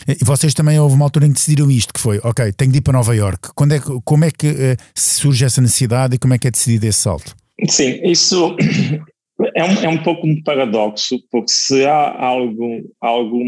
E 0.08 0.24
vocês 0.24 0.54
também 0.54 0.80
houve 0.80 0.96
uma 0.96 1.06
altura 1.06 1.26
em 1.26 1.30
que 1.30 1.36
decidiram 1.36 1.72
isto, 1.72 1.94
que 1.94 2.00
foi, 2.00 2.20
ok, 2.24 2.52
tenho 2.52 2.72
de 2.72 2.80
ir 2.80 2.82
para 2.82 2.94
Nova 2.94 3.16
York. 3.16 3.50
Quando 3.56 3.74
é, 3.74 3.80
como 4.04 4.26
é 4.26 4.32
que 4.32 4.48
uh, 4.48 4.78
surge 4.96 5.46
essa 5.46 5.62
necessidade 5.62 6.16
e 6.16 6.20
como 6.20 6.34
é 6.34 6.38
que 6.38 6.48
é 6.48 6.52
decidido 6.52 6.86
esse 6.86 7.00
salto? 7.00 7.36
Sim, 7.70 8.00
isso 8.04 8.56
é 9.56 9.64
um, 9.64 9.84
é 9.84 9.90
um 9.90 10.04
pouco 10.04 10.28
um 10.28 10.42
paradoxo, 10.44 11.18
porque 11.32 11.52
se 11.52 11.86
há 11.86 12.26
algo, 12.26 12.82
algo 13.02 13.40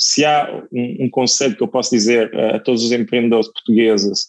se 0.00 0.24
há 0.24 0.48
um, 0.72 1.04
um 1.04 1.10
conselho 1.10 1.54
que 1.54 1.62
eu 1.62 1.68
posso 1.68 1.90
dizer 1.90 2.32
uh, 2.34 2.56
a 2.56 2.58
todos 2.58 2.82
os 2.82 2.90
empreendedores 2.90 3.52
portugueses 3.52 4.20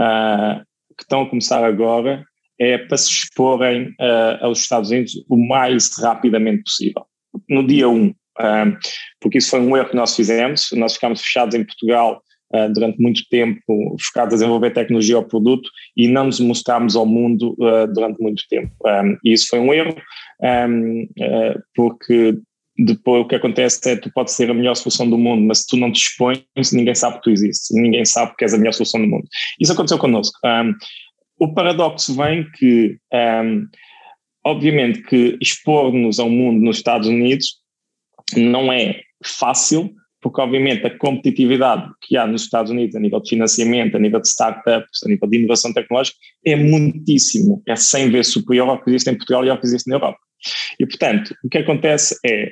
uh, 0.00 0.64
que 0.96 1.02
estão 1.02 1.22
a 1.22 1.28
começar 1.28 1.62
agora, 1.62 2.24
é 2.58 2.78
para 2.78 2.96
se 2.96 3.10
exporem 3.10 3.88
uh, 4.00 4.38
aos 4.40 4.60
Estados 4.60 4.90
Unidos 4.90 5.12
o 5.28 5.36
mais 5.36 5.90
rapidamente 5.98 6.62
possível. 6.62 7.04
No 7.48 7.64
dia 7.64 7.88
1, 7.88 8.12
porque 9.20 9.38
isso 9.38 9.50
foi 9.50 9.60
um 9.60 9.76
erro 9.76 9.90
que 9.90 9.96
nós 9.96 10.16
fizemos, 10.16 10.70
nós 10.72 10.94
ficámos 10.94 11.20
fechados 11.20 11.54
em 11.54 11.64
Portugal 11.64 12.22
Uh, 12.50 12.72
durante 12.72 12.98
muito 12.98 13.20
tempo 13.28 13.60
focados 14.00 14.32
a 14.32 14.36
desenvolver 14.38 14.70
tecnologia 14.70 15.16
ao 15.16 15.22
produto 15.22 15.68
e 15.94 16.08
não 16.08 16.24
nos 16.24 16.40
mostramos 16.40 16.96
ao 16.96 17.04
mundo 17.04 17.54
uh, 17.58 17.86
durante 17.92 18.22
muito 18.22 18.42
tempo. 18.48 18.72
Um, 18.86 19.18
e 19.22 19.34
isso 19.34 19.48
foi 19.50 19.58
um 19.58 19.70
erro, 19.70 19.94
um, 20.40 21.02
uh, 21.02 21.62
porque 21.74 22.38
depois 22.78 23.22
o 23.22 23.26
que 23.26 23.34
acontece 23.34 23.90
é 23.90 23.96
tu 23.96 24.10
podes 24.12 24.34
ser 24.34 24.50
a 24.50 24.54
melhor 24.54 24.74
solução 24.74 25.08
do 25.08 25.18
mundo, 25.18 25.44
mas 25.46 25.60
se 25.60 25.66
tu 25.66 25.76
não 25.76 25.90
te 25.90 26.00
expões, 26.00 26.44
ninguém 26.72 26.94
sabe 26.94 27.16
que 27.16 27.22
tu 27.22 27.30
existes, 27.30 27.68
ninguém 27.72 28.04
sabe 28.04 28.34
que 28.36 28.44
és 28.44 28.54
a 28.54 28.58
melhor 28.58 28.72
solução 28.72 29.00
do 29.00 29.08
mundo. 29.08 29.26
Isso 29.60 29.72
aconteceu 29.72 29.98
connosco. 29.98 30.38
Um, 30.44 30.74
o 31.40 31.52
paradoxo 31.52 32.14
vem 32.14 32.48
que, 32.52 32.96
um, 33.12 33.66
obviamente, 34.44 35.02
que 35.02 35.36
expor-nos 35.40 36.20
ao 36.20 36.30
mundo 36.30 36.64
nos 36.64 36.76
Estados 36.76 37.08
Unidos 37.08 37.56
não 38.36 38.72
é 38.72 39.00
fácil, 39.24 39.92
porque 40.20 40.40
obviamente 40.40 40.86
a 40.86 40.96
competitividade 40.96 41.90
que 42.02 42.16
há 42.16 42.26
nos 42.26 42.42
Estados 42.42 42.70
Unidos 42.70 42.94
a 42.94 43.00
nível 43.00 43.20
de 43.20 43.30
financiamento, 43.30 43.96
a 43.96 44.00
nível 44.00 44.20
de 44.20 44.28
startups, 44.28 45.02
a 45.04 45.08
nível 45.08 45.28
de 45.28 45.38
inovação 45.38 45.72
tecnológica 45.72 46.16
é 46.44 46.56
muitíssimo, 46.56 47.62
é 47.66 47.76
100 47.76 48.10
vezes 48.10 48.32
superior 48.32 48.68
ao 48.68 48.82
que 48.82 48.90
existe 48.90 49.10
em 49.10 49.16
Portugal 49.16 49.44
e 49.44 49.50
ao 49.50 49.58
que 49.58 49.66
existe 49.66 49.88
na 49.88 49.96
Europa. 49.96 50.18
E 50.78 50.86
portanto, 50.86 51.34
o 51.44 51.48
que 51.48 51.58
acontece 51.58 52.16
é 52.24 52.50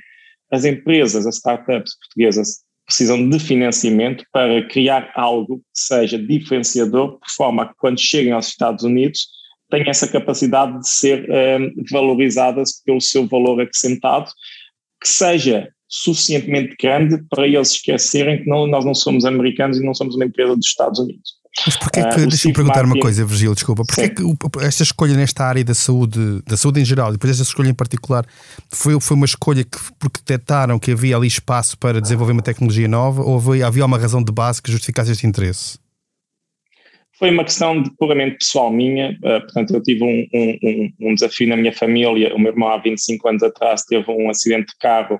as 0.51 0.65
empresas, 0.65 1.27
as 1.27 1.37
startups 1.37 1.97
portuguesas 1.99 2.65
precisam 2.87 3.29
de 3.29 3.39
financiamento 3.39 4.25
para 4.33 4.67
criar 4.69 5.11
algo 5.17 5.59
que 5.59 5.65
seja 5.75 6.19
diferenciador, 6.19 7.19
por 7.19 7.29
forma 7.29 7.65
a 7.65 7.69
que 7.69 7.75
quando 7.77 8.01
cheguem 8.01 8.33
aos 8.33 8.49
Estados 8.49 8.85
Unidos 8.85 9.27
tenham 9.69 9.89
essa 9.89 10.07
capacidade 10.07 10.79
de 10.79 10.89
ser 10.89 11.29
um, 11.29 11.75
valorizadas 11.91 12.81
pelo 12.85 13.01
seu 13.01 13.27
valor 13.27 13.61
acrescentado, 13.61 14.31
que 15.03 15.09
seja 15.09 15.69
suficientemente 15.89 16.77
grande 16.81 17.23
para 17.29 17.47
eles 17.47 17.73
esquecerem 17.73 18.43
que 18.43 18.49
não, 18.49 18.67
nós 18.67 18.85
não 18.85 18.95
somos 18.95 19.25
americanos 19.25 19.79
e 19.79 19.85
não 19.85 19.95
somos 19.95 20.15
uma 20.15 20.25
empresa 20.25 20.55
dos 20.55 20.67
Estados 20.67 21.01
Unidos. 21.01 21.36
Mas 21.65 21.77
porquê 21.77 22.03
que, 22.03 22.21
uh, 22.21 22.27
deixa-me 22.27 22.55
perguntar 22.55 22.85
uma 22.85 22.99
coisa, 22.99 23.25
Virgílio, 23.25 23.55
desculpa, 23.55 23.83
porquê 23.87 24.11
que 24.11 24.23
esta 24.61 24.83
escolha 24.83 25.15
nesta 25.15 25.45
área 25.45 25.65
da 25.65 25.75
saúde, 25.75 26.43
da 26.47 26.57
saúde 26.57 26.81
em 26.81 26.85
geral, 26.85 27.11
e 27.11 27.13
depois 27.13 27.31
esta 27.31 27.45
escolha 27.45 27.71
em 27.71 27.75
particular, 27.75 28.27
foi, 28.73 29.01
foi 29.01 29.17
uma 29.17 29.25
escolha 29.25 29.65
que, 29.65 29.79
porque 29.99 30.19
detectaram 30.19 30.79
que 30.79 30.91
havia 30.91 31.17
ali 31.17 31.27
espaço 31.27 31.79
para 31.79 32.01
desenvolver 32.01 32.33
uma 32.33 32.43
tecnologia 32.43 32.87
nova 32.87 33.23
ou 33.23 33.39
havia, 33.39 33.67
havia 33.67 33.87
uma 33.87 33.99
razão 33.99 34.23
de 34.23 34.33
base 34.33 34.61
que 34.61 34.71
justificasse 34.71 35.13
este 35.13 35.27
interesse? 35.27 35.79
Foi 37.19 37.31
uma 37.31 37.45
questão 37.45 37.83
de 37.83 37.91
puramente 37.97 38.37
pessoal 38.39 38.71
minha, 38.71 39.13
uh, 39.13 39.41
portanto 39.41 39.75
eu 39.75 39.83
tive 39.83 40.05
um, 40.05 40.27
um, 40.35 41.11
um, 41.11 41.15
desafio 41.15 41.49
na 41.49 41.57
minha 41.57 41.73
família, 41.73 42.35
o 42.35 42.39
meu 42.39 42.53
irmão 42.53 42.69
há 42.69 42.77
25 42.77 43.29
anos 43.29 43.43
atrás 43.43 43.83
teve 43.85 44.05
um 44.11 44.29
acidente 44.29 44.67
de 44.67 44.79
carro, 44.79 45.19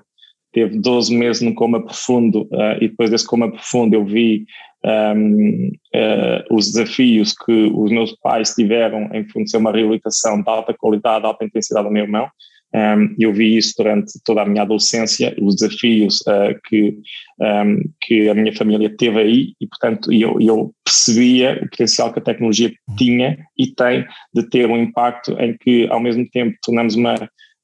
teve 0.57 0.79
12 0.79 1.15
meses 1.15 1.43
num 1.43 1.53
coma 1.53 1.79
profundo 1.85 2.49
uh, 2.51 2.81
e 2.81 2.87
depois 2.87 3.11
desse 3.11 3.27
coma 3.27 3.51
profundo 3.51 3.93
eu 3.93 4.03
vi 4.03 4.43
um, 4.83 5.67
uh, 5.67 5.71
eh, 5.93 6.45
os 6.49 6.71
desafios 6.71 7.33
que 7.33 7.71
os 7.75 7.91
meus 7.91 8.15
pais 8.21 8.55
tiveram 8.55 9.07
em 9.13 9.27
fornecer 9.27 9.57
uma 9.57 9.71
reabilitação 9.71 10.41
de 10.41 10.49
alta 10.49 10.73
qualidade, 10.73 11.25
alta 11.25 11.45
intensidade 11.45 11.85
ao 11.85 11.91
meu 11.91 12.03
irmão. 12.03 12.27
Um, 12.73 13.15
eu 13.19 13.33
vi 13.33 13.57
isso 13.57 13.73
durante 13.77 14.13
toda 14.25 14.41
a 14.41 14.45
minha 14.45 14.63
adolescência, 14.63 15.35
os 15.41 15.55
desafios 15.55 16.21
uh, 16.21 16.59
que, 16.67 16.97
um, 17.39 17.81
que 18.01 18.29
a 18.29 18.33
minha 18.33 18.55
família 18.55 18.89
teve 18.95 19.19
aí 19.19 19.53
e, 19.59 19.67
portanto, 19.67 20.11
eu, 20.11 20.37
eu 20.39 20.73
percebia 20.83 21.59
o 21.63 21.69
potencial 21.69 22.11
que 22.11 22.19
a 22.19 22.23
tecnologia 22.23 22.71
tinha 22.97 23.37
e 23.57 23.67
tem 23.67 24.05
de 24.33 24.49
ter 24.49 24.67
um 24.69 24.77
impacto 24.77 25.31
em 25.39 25.55
que, 25.57 25.87
ao 25.89 25.99
mesmo 25.99 26.27
tempo, 26.29 26.57
tornamos 26.63 26.95
uma, 26.95 27.15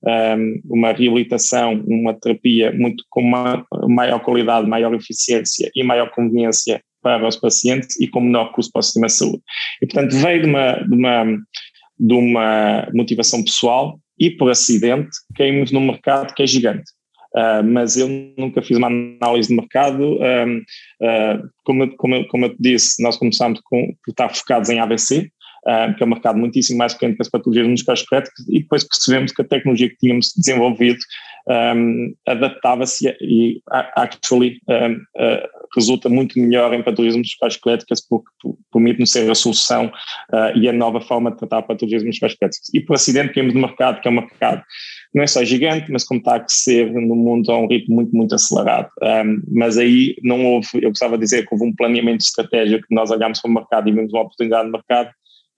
um, 0.06 0.62
uma 0.66 0.92
reabilitação, 0.92 1.84
uma 1.88 2.14
terapia 2.14 2.72
muito 2.72 3.04
com 3.10 3.22
uma 3.22 3.66
maior 3.88 4.20
qualidade, 4.20 4.68
maior 4.68 4.94
eficiência 4.94 5.72
e 5.76 5.84
maior 5.84 6.12
conveniência 6.12 6.82
para 7.02 7.28
os 7.28 7.36
pacientes 7.36 8.00
e 8.00 8.08
com 8.08 8.22
menor 8.22 8.54
custo 8.54 8.72
para 8.72 8.80
o 8.80 8.84
sistema 8.84 9.08
de 9.08 9.14
saúde. 9.14 9.42
E, 9.82 9.88
portanto, 9.88 10.16
veio 10.16 10.42
de 10.42 10.48
uma, 10.48 10.74
de 10.74 10.96
uma, 10.96 11.26
de 12.00 12.14
uma 12.14 12.88
motivação 12.94 13.44
pessoal 13.44 14.00
e, 14.18 14.32
por 14.32 14.50
acidente, 14.50 15.10
caímos 15.36 15.72
num 15.72 15.86
mercado 15.86 16.34
que 16.34 16.44
é 16.44 16.48
gigante. 16.48 16.90
Uh, 17.36 17.64
mas 17.64 17.98
eu 17.98 18.08
nunca 18.38 18.62
fiz 18.62 18.78
uma 18.78 18.88
análise 18.88 19.50
de 19.50 19.56
mercado. 19.56 20.18
Uh, 20.18 20.60
uh, 21.02 21.50
como, 21.66 21.96
como, 21.98 22.28
como 22.28 22.46
eu 22.46 22.50
te 22.50 22.58
disse, 22.60 23.02
nós 23.02 23.18
começámos 23.18 23.60
com, 23.64 23.88
por 24.04 24.12
estar 24.12 24.30
focados 24.30 24.70
em 24.70 24.80
AVC, 24.80 25.30
uh, 25.68 25.96
que 25.96 26.04
é 26.04 26.06
um 26.06 26.10
mercado 26.10 26.38
muitíssimo 26.38 26.78
mais 26.78 26.94
pequeno 26.94 27.16
que 27.16 27.22
as 27.22 27.30
patologias 27.30 27.68
musculares 27.68 28.02
esqueléticas, 28.02 28.48
e 28.50 28.60
depois 28.62 28.84
percebemos 28.88 29.32
que 29.32 29.42
a 29.42 29.46
tecnologia 29.46 29.90
que 29.90 29.98
tínhamos 29.98 30.34
desenvolvido 30.36 31.00
um, 31.48 32.14
adaptava-se 32.26 33.16
e 33.22 33.62
actually 33.96 34.62
um, 34.70 34.94
uh, 34.94 35.48
resulta 35.76 36.08
muito 36.08 36.40
melhor 36.40 36.74
em 36.74 36.84
patologias 36.84 37.18
musculares 37.18 37.58
esqueléticas 37.58 38.08
porque 38.08 38.30
permite-nos 38.72 39.12
ser 39.12 39.30
a 39.30 39.36
solução 39.36 39.88
uh, 39.88 40.58
e 40.58 40.70
a 40.70 40.74
nova 40.74 41.02
forma 41.02 41.32
de 41.32 41.38
tratar 41.38 41.64
patologias 41.64 42.04
musculares 42.04 42.36
esqueléticas. 42.36 42.70
E 42.74 42.80
por 42.80 42.96
acidente 42.96 43.34
caímos 43.34 43.54
no 43.54 43.62
mercado, 43.62 44.00
que 44.00 44.08
é 44.08 44.12
um 44.12 44.16
mercado 44.16 44.64
não 45.14 45.24
é 45.24 45.28
só 45.28 45.44
gigante, 45.44 45.92
mas 45.92 46.06
como 46.06 46.20
está 46.20 46.36
a 46.36 46.40
crescer 46.40 46.92
no 46.92 47.16
mundo 47.16 47.52
a 47.52 47.58
um 47.58 47.68
ritmo 47.68 47.96
muito, 47.96 48.16
muito 48.16 48.34
acelerado. 48.34 48.90
Um, 49.02 49.42
mas 49.54 49.78
aí 49.78 50.16
não 50.24 50.44
houve, 50.44 50.68
eu 50.82 50.90
gostava 50.90 51.18
de 51.18 51.24
dizer 51.24 51.46
que 51.46 51.54
houve 51.54 51.66
um 51.66 51.76
planeamento 51.76 52.22
estratégico 52.22 52.88
que 52.88 52.96
nós 52.96 53.12
olhámos 53.12 53.40
para 53.40 53.52
o 53.52 53.54
mercado 53.54 53.88
e 53.88 53.92
vimos 53.92 54.12
uma 54.12 54.24
oportunidade 54.24 54.66
no 54.66 54.72
mercado 54.72 55.12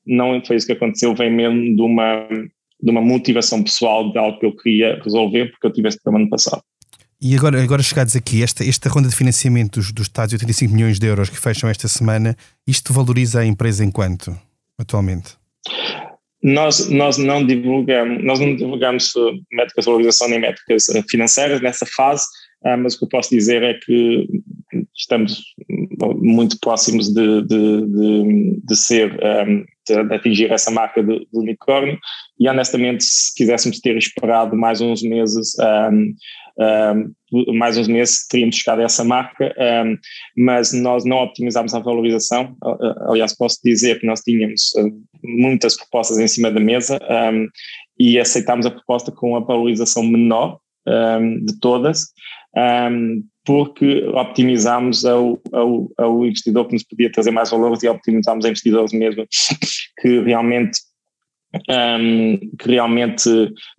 não 0.05 0.43
foi 0.45 0.57
isso 0.57 0.67
que 0.67 0.73
aconteceu, 0.73 1.15
vem 1.15 1.31
mesmo 1.31 1.75
de 1.75 1.81
uma, 1.81 2.27
de 2.81 2.91
uma 2.91 3.01
motivação 3.01 3.63
pessoal 3.63 4.11
de 4.11 4.17
algo 4.17 4.39
que 4.39 4.45
eu 4.45 4.55
queria 4.55 4.99
resolver 5.03 5.51
porque 5.51 5.67
eu 5.67 5.73
tive 5.73 5.87
este 5.87 6.01
problema 6.01 6.25
no 6.25 6.29
passado. 6.29 6.61
E 7.21 7.35
agora, 7.35 7.61
agora 7.63 7.81
chegados 7.81 8.15
aqui, 8.15 8.43
esta, 8.43 8.63
esta 8.63 8.89
ronda 8.89 9.07
de 9.07 9.15
financiamento 9.15 9.79
dos, 9.79 9.91
dos 9.91 10.07
Estados 10.07 10.33
85 10.33 10.73
milhões 10.73 10.99
de 10.99 11.07
euros 11.07 11.29
que 11.29 11.39
fecham 11.39 11.69
esta 11.69 11.87
semana, 11.87 12.35
isto 12.67 12.93
valoriza 12.93 13.39
a 13.39 13.45
empresa 13.45 13.83
em 13.83 13.89
quanto, 13.89 14.37
atualmente? 14.77 15.31
Nós, 16.43 16.89
nós 16.89 17.17
não 17.17 17.43
divulgamos, 17.43 18.23
nós 18.23 18.39
não 18.39 18.55
divulgamos 18.55 19.13
métricas 19.51 19.85
de 19.85 19.89
valorização 19.89 20.29
nem 20.29 20.39
métricas 20.39 20.85
financeiras 21.09 21.61
nessa 21.61 21.85
fase, 21.87 22.25
ah, 22.65 22.75
mas 22.75 22.95
o 22.95 22.99
que 22.99 23.05
eu 23.05 23.09
posso 23.09 23.29
dizer 23.29 23.61
é 23.61 23.75
que 23.75 24.27
estamos 24.95 25.43
muito 26.15 26.59
próximos 26.59 27.13
de, 27.13 27.43
de, 27.43 27.85
de, 27.85 28.61
de 28.63 28.75
ser, 28.75 29.13
um, 29.47 29.63
de 29.87 30.13
atingir 30.13 30.51
essa 30.51 30.71
marca 30.71 31.03
de, 31.03 31.27
unicórnio. 31.31 31.97
E 32.39 32.49
honestamente 32.49 33.03
se 33.03 33.35
quiséssemos 33.35 33.79
ter 33.79 33.95
esperado 33.97 34.55
mais 34.55 34.81
uns 34.81 35.03
meses, 35.03 35.55
um, 35.91 36.13
um, 36.59 37.53
mais 37.53 37.77
uns 37.77 37.87
meses 37.87 38.25
teríamos 38.27 38.55
chegado 38.55 38.79
a 38.79 38.85
essa 38.85 39.03
marca, 39.03 39.53
mas 40.35 40.73
nós 40.73 41.05
não 41.05 41.17
optimizámos 41.17 41.73
a 41.75 41.79
valorização, 41.79 42.55
aliás 43.07 43.37
posso 43.37 43.59
dizer 43.63 43.99
que 43.99 44.07
nós 44.07 44.21
tínhamos 44.21 44.73
muitas 45.23 45.77
propostas 45.77 46.17
em 46.17 46.27
cima 46.27 46.49
da 46.49 46.59
mesa 46.59 46.99
e 47.99 48.19
aceitámos 48.19 48.65
a 48.65 48.71
proposta 48.71 49.11
com 49.11 49.35
a 49.35 49.39
valorização 49.39 50.03
menor 50.03 50.59
de 51.43 51.59
todas, 51.59 52.13
um, 52.57 53.23
porque 53.45 54.03
optimizámos 54.13 55.05
ao, 55.05 55.39
ao, 55.51 55.91
ao, 55.97 56.25
investidor 56.25 56.65
que 56.65 56.73
nos 56.73 56.83
podia 56.83 57.11
trazer 57.11 57.31
mais 57.31 57.51
valores 57.51 57.83
e 57.83 57.87
optimizámos 57.87 58.45
a 58.45 58.49
investidores 58.49 58.91
mesmo 58.91 59.27
que 60.01 60.19
realmente 60.21 60.79
um, 61.69 62.37
que 62.57 62.69
realmente 62.69 63.29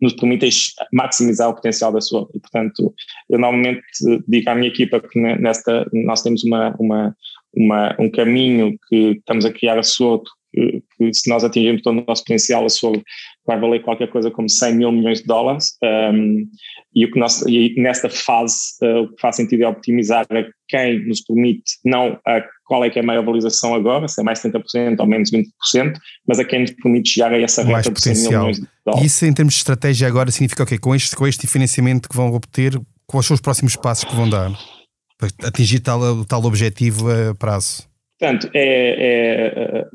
nos 0.01 0.15
permitem 0.15 0.51
maximizar 0.93 1.49
o 1.49 1.55
potencial 1.55 1.93
da 1.93 2.01
sua. 2.01 2.29
E, 2.35 2.41
portanto, 2.41 2.95
eu 3.29 3.39
normalmente 3.39 3.83
digo 4.27 4.51
à 4.51 4.55
minha 4.55 4.69
equipa 4.69 5.01
que 5.01 5.21
nesta, 5.21 5.87
nós 5.93 6.23
temos 6.23 6.45
uma, 6.45 6.75
uma, 6.79 7.17
uma, 7.55 7.97
um 7.99 8.11
caminho 8.11 8.77
que 8.89 9.17
estamos 9.19 9.45
a 9.45 9.53
criar 9.53 9.79
a 9.79 9.83
Soro, 9.83 10.23
que, 10.53 10.83
que, 10.97 11.13
se 11.13 11.29
nós 11.29 11.45
atingirmos 11.45 11.83
todo 11.83 11.99
o 11.99 12.05
nosso 12.07 12.23
potencial, 12.23 12.65
a 12.65 12.69
Soro 12.69 13.03
vai 13.47 13.59
valer 13.59 13.83
qualquer 13.83 14.09
coisa 14.09 14.31
como 14.31 14.49
100 14.49 14.75
mil 14.75 14.93
milhões 14.93 15.21
de 15.21 15.27
dólares. 15.27 15.77
Um, 15.83 16.47
e, 16.95 17.05
o 17.05 17.11
que 17.11 17.19
nós, 17.19 17.43
e 17.43 17.75
nesta 17.79 18.09
fase, 18.09 18.57
uh, 18.83 19.03
o 19.03 19.09
que 19.15 19.21
faz 19.21 19.37
sentido 19.37 19.63
é 19.63 19.69
optimizar 19.69 20.27
a 20.31 20.45
quem 20.69 21.07
nos 21.07 21.21
permite, 21.23 21.73
não 21.85 22.19
a 22.27 22.43
qual 22.67 22.85
é 22.85 22.91
que 22.91 22.99
é 22.99 23.03
a 23.03 23.05
maior 23.05 23.25
valorização 23.25 23.75
agora, 23.75 24.09
se 24.09 24.21
é 24.21 24.25
mais 24.25 24.43
30% 24.43 24.99
ou 24.99 25.07
menos 25.07 25.31
20%, 25.31 25.95
mas 26.27 26.39
a 26.39 26.45
quem 26.45 26.61
nos 26.63 26.73
permite 26.73 27.11
chegar 27.11 27.33
a 27.33 27.41
essa 27.41 27.63
reta 27.63 27.91
de 27.91 28.01
100 28.01 28.15
mil 28.15 28.31
milhões 28.31 28.57
de 28.57 28.69
dólares. 28.85 29.05
E 29.05 29.07
isso 29.07 29.27
em 29.27 29.33
termos 29.33 29.55
de 29.55 29.59
estratégia 29.59 30.09
agora 30.09 30.31
significa 30.31 30.65
o 30.65 30.67
quê? 30.67 30.79
Com 30.79 30.95
este, 30.95 31.15
com 31.15 31.27
este 31.27 31.47
financiamento 31.47 32.09
que 32.09 32.17
vão 32.17 32.33
obter, 32.33 32.81
quais 33.07 33.27
são 33.27 33.35
os 33.35 33.41
próximos 33.41 33.77
passos 33.77 34.05
que 34.05 34.15
vão 34.15 34.29
dar 34.29 34.51
para 35.19 35.29
atingir 35.49 35.81
tal, 35.81 36.25
tal 36.25 36.45
objetivo 36.45 37.09
a 37.11 37.35
prazo? 37.35 37.89
Portanto, 38.19 38.51
é, 38.55 39.83
é 39.83 39.87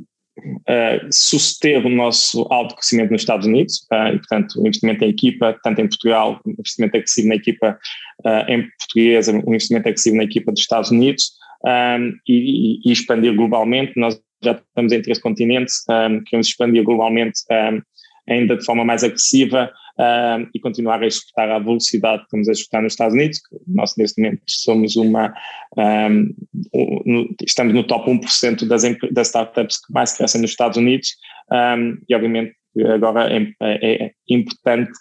uh, 0.45 1.07
suster 1.11 1.85
o 1.85 1.89
nosso 1.89 2.47
alto 2.49 2.75
crescimento 2.75 3.11
nos 3.11 3.21
Estados 3.21 3.45
Unidos, 3.45 3.87
uh, 3.91 4.13
e 4.13 4.17
portanto 4.17 4.55
o 4.61 4.67
investimento 4.67 5.03
em 5.03 5.09
equipa, 5.09 5.57
tanto 5.63 5.81
em 5.81 5.87
Portugal, 5.87 6.39
o 6.45 6.49
investimento 6.51 6.97
agressivo 6.97 7.27
na 7.27 7.35
equipa 7.35 7.79
uh, 8.25 8.51
em 8.51 8.67
portuguesa, 8.77 9.31
o 9.33 9.49
investimento 9.49 9.87
agressivo 9.87 10.17
na 10.17 10.23
equipa 10.23 10.51
dos 10.51 10.61
Estados 10.61 10.91
Unidos 10.91 11.31
um, 11.65 12.13
e, 12.27 12.79
e, 12.85 12.91
expandir 12.91 13.35
globalmente. 13.35 13.93
Nós 13.95 14.19
já 14.43 14.53
estamos 14.53 14.91
em 14.91 15.01
três 15.01 15.19
continentes, 15.19 15.83
um, 15.89 16.23
queremos 16.23 16.47
expandir 16.47 16.83
globalmente 16.83 17.41
um, 17.51 17.81
ainda 18.29 18.57
de 18.57 18.65
forma 18.65 18.83
mais 18.83 19.03
agressiva 19.03 19.71
uh, 20.01 20.49
e 20.53 20.59
continuar 20.59 21.01
a 21.01 21.05
executar 21.05 21.49
à 21.49 21.59
velocidade 21.59 22.19
que 22.19 22.25
estamos 22.25 22.47
a 22.47 22.51
executar 22.51 22.81
nos 22.81 22.93
Estados 22.93 23.13
Unidos. 23.13 23.39
Nós, 23.67 23.93
neste 23.97 24.21
momento, 24.21 24.41
somos 24.47 24.95
uma. 24.95 25.33
Um, 25.77 26.33
estamos 27.45 27.73
no 27.73 27.83
top 27.85 28.09
1% 28.09 28.67
das, 28.67 28.83
das 29.11 29.27
startups 29.27 29.77
que 29.85 29.93
mais 29.93 30.13
crescem 30.13 30.41
nos 30.41 30.51
Estados 30.51 30.77
Unidos 30.77 31.09
um, 31.51 31.97
e, 32.09 32.15
obviamente, 32.15 32.55
agora 32.93 33.31
é, 33.31 33.47
é, 33.61 34.05
é 34.05 34.11
importante 34.29 34.91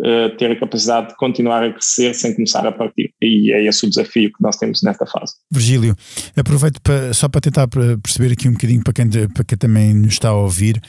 Uh, 0.00 0.34
ter 0.36 0.50
a 0.50 0.58
capacidade 0.58 1.08
de 1.08 1.16
continuar 1.16 1.62
a 1.62 1.70
crescer 1.70 2.14
sem 2.14 2.34
começar 2.34 2.66
a 2.66 2.72
partir. 2.72 3.12
E 3.22 3.52
é 3.52 3.64
esse 3.66 3.86
o 3.86 3.88
desafio 3.88 4.32
que 4.32 4.42
nós 4.42 4.56
temos 4.56 4.82
nesta 4.82 5.06
fase. 5.06 5.34
Virgílio, 5.50 5.94
aproveito 6.34 6.80
para, 6.82 7.12
só 7.12 7.28
para 7.28 7.42
tentar 7.42 7.68
perceber 8.02 8.32
aqui 8.32 8.48
um 8.48 8.52
bocadinho 8.52 8.82
para 8.82 8.92
quem, 8.94 9.08
para 9.28 9.44
quem 9.44 9.58
também 9.58 9.94
nos 9.94 10.14
está 10.14 10.30
a 10.30 10.34
ouvir, 10.34 10.80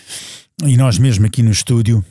e 0.65 0.77
nós 0.77 0.97
mesmo 0.97 1.27
aqui 1.27 1.43
no 1.43 1.51
estúdio, 1.51 2.03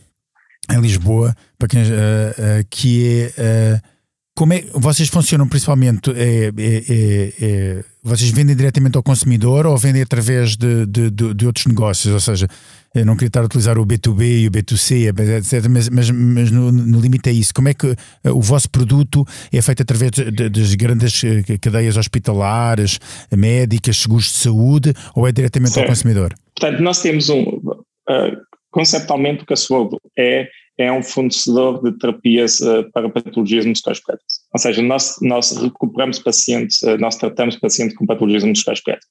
em 0.70 0.80
Lisboa, 0.80 1.34
para 1.58 1.68
quem, 1.68 1.82
uh, 1.82 1.86
uh, 1.86 2.66
que 2.70 3.32
é 3.36 3.76
uh, 3.76 3.92
como 4.34 4.54
é 4.54 4.64
vocês 4.74 5.08
funcionam 5.08 5.46
principalmente? 5.46 6.10
É, 6.12 6.46
é, 6.56 7.32
é, 7.40 7.84
vocês 8.02 8.30
vendem 8.30 8.56
diretamente 8.56 8.96
ao 8.96 9.02
consumidor 9.02 9.66
ou 9.66 9.76
vendem 9.76 10.00
através 10.00 10.56
de, 10.56 10.86
de, 10.86 11.10
de, 11.10 11.34
de, 11.34 11.46
outros 11.46 11.66
negócios? 11.66 12.12
Ou 12.12 12.18
seja, 12.18 12.48
eu 12.94 13.04
não 13.04 13.14
queria 13.14 13.28
estar 13.28 13.42
a 13.42 13.44
utilizar 13.44 13.78
o 13.78 13.84
B2B 13.84 14.42
e 14.42 14.48
o 14.48 14.50
B2C, 14.50 15.08
etc. 15.36 15.68
Mas, 15.68 15.88
mas, 15.90 16.10
mas 16.10 16.50
no, 16.50 16.72
no, 16.72 16.98
limite 16.98 17.28
é 17.28 17.32
isso. 17.32 17.52
Como 17.52 17.68
é 17.68 17.74
que 17.74 17.94
o 18.24 18.40
vosso 18.40 18.70
produto 18.70 19.22
é 19.52 19.60
feito 19.60 19.82
através 19.82 20.10
das 20.10 20.74
grandes 20.76 21.22
cadeias 21.60 21.98
hospitalares, 21.98 22.98
médicas, 23.30 23.98
seguros 23.98 24.24
de 24.24 24.38
saúde 24.38 24.94
ou 25.14 25.28
é 25.28 25.32
diretamente 25.32 25.78
ao 25.78 25.86
consumidor? 25.86 26.34
Portanto, 26.58 26.82
nós 26.82 27.02
temos 27.02 27.28
um. 27.28 27.42
Uh, 27.42 28.51
conceptualmente 28.72 29.44
o 29.48 29.56
Sword 29.56 29.96
é 30.18 30.48
é 30.78 30.90
um 30.90 31.02
fornecedor 31.02 31.82
de 31.82 31.96
terapias 31.98 32.60
uh, 32.60 32.90
para 32.92 33.08
patologias 33.08 33.66
musculoesqueléticas. 33.66 34.40
Ou 34.52 34.58
seja, 34.58 34.82
nós, 34.82 35.16
nós 35.20 35.56
recuperamos 35.56 36.18
pacientes, 36.18 36.80
uh, 36.82 36.96
nós 36.98 37.16
tratamos 37.16 37.56
pacientes 37.56 37.96
com 37.96 38.06
patologias 38.06 38.42
musculoesqueléticas. 38.42 39.10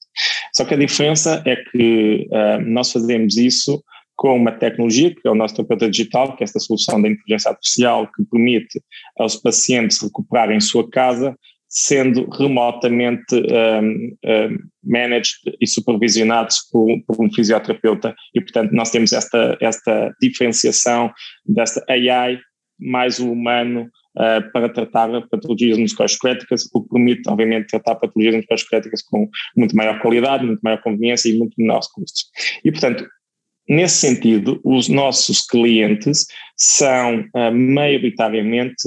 Só 0.53 0.65
que 0.65 0.73
a 0.73 0.77
diferença 0.77 1.41
é 1.45 1.55
que 1.55 2.27
uh, 2.31 2.61
nós 2.65 2.91
fazemos 2.91 3.37
isso 3.37 3.81
com 4.15 4.35
uma 4.35 4.51
tecnologia, 4.51 5.13
que 5.13 5.27
é 5.27 5.31
o 5.31 5.35
nosso 5.35 5.55
terapeuta 5.55 5.89
digital, 5.89 6.35
que 6.35 6.43
é 6.43 6.45
esta 6.45 6.59
solução 6.59 7.01
da 7.01 7.07
inteligência 7.07 7.49
artificial 7.49 8.07
que 8.11 8.23
permite 8.25 8.81
aos 9.17 9.35
pacientes 9.35 10.01
recuperarem 10.01 10.57
em 10.57 10.61
sua 10.61 10.87
casa 10.89 11.35
sendo 11.73 12.29
remotamente 12.29 13.33
um, 13.33 14.17
um, 14.25 14.57
managed 14.83 15.39
e 15.59 15.65
supervisionados 15.65 16.57
por, 16.69 16.85
por, 17.07 17.25
um 17.25 17.31
fisioterapeuta 17.31 18.13
e 18.35 18.41
portanto 18.41 18.73
nós 18.73 18.91
temos 18.91 19.13
esta, 19.13 19.57
esta 19.61 20.13
diferenciação 20.21 21.09
desta 21.45 21.81
AI 21.89 22.37
mais 22.77 23.19
o 23.19 23.31
humano 23.31 23.89
uh, 24.17 24.51
para 24.51 24.67
tratar 24.67 25.09
patologias 25.29 25.77
musculoesqueléticas, 25.77 26.69
o 26.73 26.83
que 26.83 26.89
permite 26.89 27.29
obviamente 27.29 27.67
tratar 27.67 27.95
patologias 27.95 28.35
musculoesqueléticas 28.35 29.01
com 29.03 29.29
muito 29.55 29.73
maior 29.73 30.01
qualidade, 30.01 30.45
muito 30.45 30.61
maior 30.61 30.81
conveniência 30.81 31.29
e 31.29 31.37
muito 31.37 31.53
menores 31.57 31.87
custos. 31.87 32.25
E 32.65 32.71
portanto 32.71 33.07
Nesse 33.69 33.99
sentido, 33.99 34.59
os 34.65 34.89
nossos 34.89 35.45
clientes 35.47 36.25
são 36.57 37.21
uh, 37.21 37.51
maioritariamente 37.53 38.83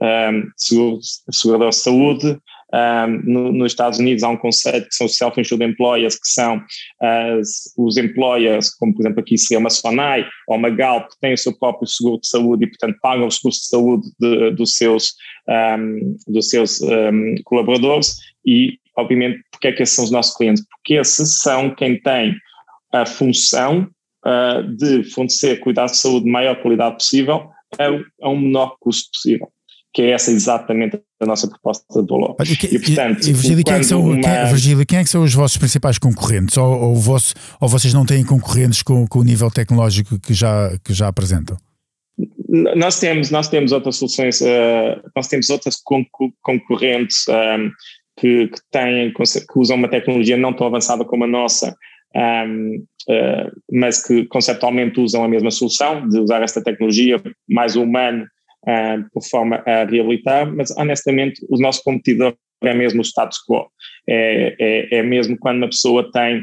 um, 0.00 1.00
segurador 1.30 1.70
de 1.70 1.76
saúde. 1.76 2.38
Um, 2.70 3.22
no, 3.24 3.52
nos 3.52 3.72
Estados 3.72 3.98
Unidos 3.98 4.22
há 4.22 4.28
um 4.28 4.36
conceito 4.36 4.88
que 4.88 4.94
são 4.94 5.06
os 5.06 5.16
self-insured 5.16 5.64
employers, 5.64 6.16
que 6.16 6.28
são 6.28 6.62
as, 7.00 7.72
os 7.78 7.96
employers, 7.96 8.74
como 8.76 8.94
por 8.94 9.00
exemplo 9.00 9.20
aqui 9.20 9.38
seria 9.38 9.58
uma 9.58 9.70
Sonai 9.70 10.26
ou 10.46 10.56
uma 10.56 10.68
Galp, 10.68 11.08
que 11.08 11.18
têm 11.20 11.32
o 11.32 11.38
seu 11.38 11.58
próprio 11.58 11.88
seguro 11.88 12.20
de 12.20 12.28
saúde 12.28 12.64
e, 12.64 12.68
portanto, 12.68 12.98
pagam 13.00 13.26
os 13.26 13.38
custos 13.38 13.62
de 13.64 13.68
saúde 13.68 14.08
de, 14.20 14.50
dos 14.50 14.76
seus, 14.76 15.14
um, 15.48 16.16
dos 16.26 16.50
seus 16.50 16.80
colaboradores. 17.44 18.16
E, 18.44 18.78
obviamente, 18.96 19.42
porque 19.50 19.68
é 19.68 19.72
que 19.72 19.82
esses 19.82 19.94
são 19.94 20.04
os 20.04 20.10
nossos 20.10 20.36
clientes? 20.36 20.64
Porque 20.70 20.94
esses 20.94 21.40
são 21.40 21.74
quem 21.74 22.00
tem 22.00 22.36
a 22.92 23.06
função 23.06 23.88
uh, 24.26 24.62
de 24.76 25.04
fornecer 25.04 25.60
cuidados 25.60 25.92
de 25.92 25.98
saúde 25.98 26.24
de 26.24 26.30
maior 26.30 26.60
qualidade 26.60 26.96
possível 26.96 27.50
a, 27.78 28.26
a 28.26 28.28
um 28.28 28.40
menor 28.40 28.76
custo 28.80 29.10
possível 29.12 29.50
que 29.92 30.02
é 30.02 30.10
essa 30.10 30.30
exatamente 30.30 31.00
a 31.20 31.26
nossa 31.26 31.48
proposta 31.48 32.02
de 32.02 32.08
valor. 32.08 32.36
E, 32.40 32.56
que, 32.56 32.66
e, 32.66 32.78
portanto, 32.78 33.26
e, 33.26 33.32
Virgílio, 33.32 33.64
quem 33.64 33.74
é, 33.74 33.82
são, 33.82 34.00
uma... 34.00 34.20
quem, 34.20 34.46
Virgílio, 34.46 34.86
quem 34.86 34.98
é 34.98 35.04
que 35.04 35.10
são 35.10 35.22
os 35.22 35.34
vossos 35.34 35.56
principais 35.56 35.98
concorrentes? 35.98 36.56
Ou, 36.56 36.90
ou, 36.90 36.94
vosso, 36.94 37.34
ou 37.60 37.68
vocês 37.68 37.92
não 37.94 38.04
têm 38.04 38.24
concorrentes 38.24 38.82
com, 38.82 39.06
com, 39.06 39.20
o 39.20 39.24
nível 39.24 39.50
tecnológico 39.50 40.18
que 40.20 40.34
já, 40.34 40.70
que 40.84 40.92
já 40.92 41.08
apresentam? 41.08 41.56
Nós 42.76 42.98
temos, 42.98 43.30
nós 43.30 43.48
temos 43.48 43.72
outras 43.72 43.96
soluções, 43.96 44.40
uh, 44.40 45.02
nós 45.14 45.28
temos 45.28 45.50
outras 45.50 45.76
concorrentes 46.42 47.26
um, 47.28 47.32
ehm, 47.32 47.70
que, 48.18 48.48
que, 48.48 48.60
têm, 48.70 49.12
que 49.12 49.58
usam 49.58 49.76
uma 49.76 49.88
tecnologia 49.88 50.36
não 50.36 50.52
tão 50.52 50.66
avançada 50.66 51.04
como 51.04 51.24
a 51.24 51.26
nossa, 51.26 51.76
um, 52.14 52.20
ehm, 52.20 52.76
uh, 52.76 53.10
eh, 53.10 53.50
mas 53.72 54.04
que 54.04 54.26
conceptualmente 54.26 55.00
usam 55.00 55.24
a 55.24 55.28
mesma 55.28 55.50
solução, 55.50 56.08
de 56.08 56.18
usar 56.18 56.42
esta 56.42 56.62
tecnologia 56.62 57.22
mais 57.48 57.76
humano 57.76 58.26
uh, 58.66 59.08
por 59.12 59.22
forma 59.22 59.62
a 59.66 59.84
reabilitar, 59.84 60.52
mas 60.54 60.70
honestamente 60.76 61.44
o 61.48 61.58
nosso 61.58 61.82
competidor 61.82 62.34
é 62.62 62.74
mesmo 62.74 63.00
o 63.00 63.04
status 63.04 63.38
quo. 63.46 63.70
É, 64.08 64.56
é, 64.58 64.98
é 64.98 65.02
mesmo 65.02 65.38
quando 65.38 65.58
uma 65.58 65.68
pessoa 65.68 66.10
tem 66.10 66.42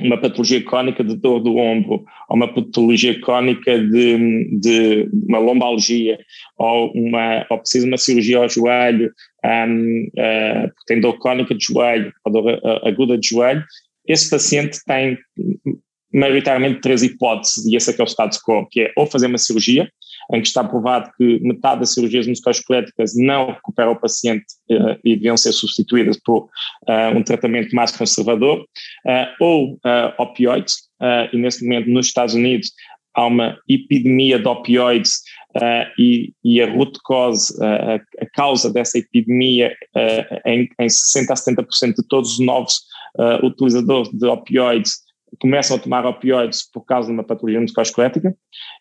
uma 0.00 0.16
patologia 0.16 0.62
crónica 0.62 1.02
de 1.02 1.16
dor 1.16 1.40
do 1.40 1.56
ombro, 1.56 2.04
ou 2.28 2.36
uma 2.36 2.52
patologia 2.52 3.20
crónica 3.20 3.78
de, 3.78 4.58
de 4.60 5.08
uma 5.28 5.38
lombalgia, 5.38 6.18
ou, 6.56 6.92
uma, 6.92 7.44
ou 7.50 7.58
precisa 7.58 7.84
de 7.84 7.90
uma 7.90 7.98
cirurgia 7.98 8.38
ao 8.38 8.48
joelho, 8.48 9.12
um, 9.44 10.08
uh, 10.16 10.70
tem 10.86 11.00
dor 11.00 11.18
crónica 11.18 11.54
de 11.54 11.64
joelho, 11.64 12.12
ou 12.24 12.32
dor 12.32 12.60
aguda 12.86 13.18
de 13.18 13.28
joelho, 13.28 13.64
esse 14.06 14.30
paciente 14.30 14.78
tem 14.86 15.18
maioritariamente 16.14 16.80
três 16.80 17.02
hipóteses, 17.02 17.66
e 17.66 17.76
esse 17.76 17.90
é 17.90 17.92
que 17.92 18.00
é 18.00 18.04
o 18.04 18.08
status 18.08 18.38
quo, 18.38 18.66
que 18.70 18.82
é 18.82 18.92
ou 18.96 19.06
fazer 19.06 19.26
uma 19.26 19.38
cirurgia, 19.38 19.90
em 20.32 20.40
que 20.40 20.48
está 20.48 20.62
provado 20.62 21.10
que 21.16 21.40
metade 21.40 21.80
das 21.80 21.94
cirurgias 21.94 22.26
musculoesqueléticas 22.26 23.12
não 23.16 23.52
recupera 23.52 23.90
o 23.90 23.96
paciente 23.96 24.44
uh, 24.70 24.98
e 25.04 25.16
deviam 25.16 25.36
ser 25.36 25.52
substituídas 25.52 26.18
por 26.22 26.44
uh, 26.88 27.16
um 27.16 27.22
tratamento 27.22 27.74
mais 27.74 27.96
conservador, 27.96 28.60
uh, 28.60 29.26
ou 29.40 29.78
opioides, 30.18 30.88
e 31.32 31.36
nesse 31.36 31.64
momento 31.64 31.88
nos 31.88 32.06
Estados 32.06 32.34
Unidos 32.34 32.72
há 33.14 33.26
uma 33.26 33.58
epidemia 33.68 34.38
de 34.38 34.48
opioides 34.48 35.22
e, 35.98 36.32
e, 36.44 36.60
a 36.60 36.70
root 36.70 36.98
cause, 37.04 37.54
a 37.62 38.26
causa 38.34 38.72
dessa 38.72 38.98
epidemia 38.98 39.72
em, 40.44 40.68
em 40.78 40.86
60% 40.86 41.30
a 41.30 41.34
70% 41.34 41.94
de 41.94 42.08
todos 42.08 42.32
os 42.32 42.44
novos 42.44 42.80
utilizadores 43.42 44.10
de 44.12 44.26
opioides 44.26 45.07
começam 45.40 45.76
a 45.76 45.80
tomar 45.80 46.06
opioides 46.06 46.70
por 46.70 46.84
causa 46.84 47.08
de 47.08 47.14
uma 47.14 47.24
patologia 47.24 47.60
musculoesquelética, 47.60 48.34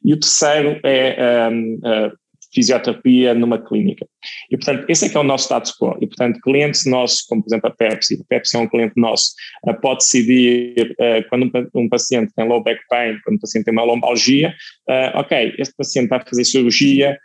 e 0.04 0.14
o 0.14 0.20
terceiro 0.20 0.80
é 0.84 1.50
um, 1.50 1.76
uh, 1.76 2.12
fisioterapia 2.54 3.34
numa 3.34 3.58
clínica. 3.58 4.08
E, 4.50 4.58
portanto, 4.58 4.86
esse 4.90 5.06
é 5.06 5.10
que 5.10 5.18
é 5.18 5.20
o 5.20 5.24
nosso 5.24 5.46
status 5.46 5.72
quo. 5.78 5.98
E, 6.02 6.08
portanto, 6.08 6.40
clientes 6.42 6.86
nossos, 6.86 7.22
como 7.22 7.44
por 7.44 7.50
exemplo 7.50 7.70
a 7.70 7.74
Pepsi, 7.74 8.20
a 8.22 8.26
Pepsi 8.28 8.56
é 8.56 8.60
um 8.60 8.68
cliente 8.68 8.94
nosso, 8.96 9.32
uh, 9.68 9.80
pode 9.80 10.00
decidir 10.00 10.96
uh, 11.00 11.30
quando 11.30 11.46
um, 11.46 11.82
um, 11.82 11.90
paciente 11.90 12.34
tem 12.36 12.48
low 12.48 12.64
back 12.64 12.82
pain, 12.90 13.20
quando 13.24 13.38
um 13.38 13.40
paciente 13.40 13.66
tem 13.66 13.74
uma 13.74 13.84
lombalgia, 13.84 14.54
uh, 14.90 15.20
ok, 15.20 15.56
este 15.58 15.76
paciente 15.76 16.10
vai 16.10 16.24
fazer 16.24 16.44
cirurgia, 16.44 17.18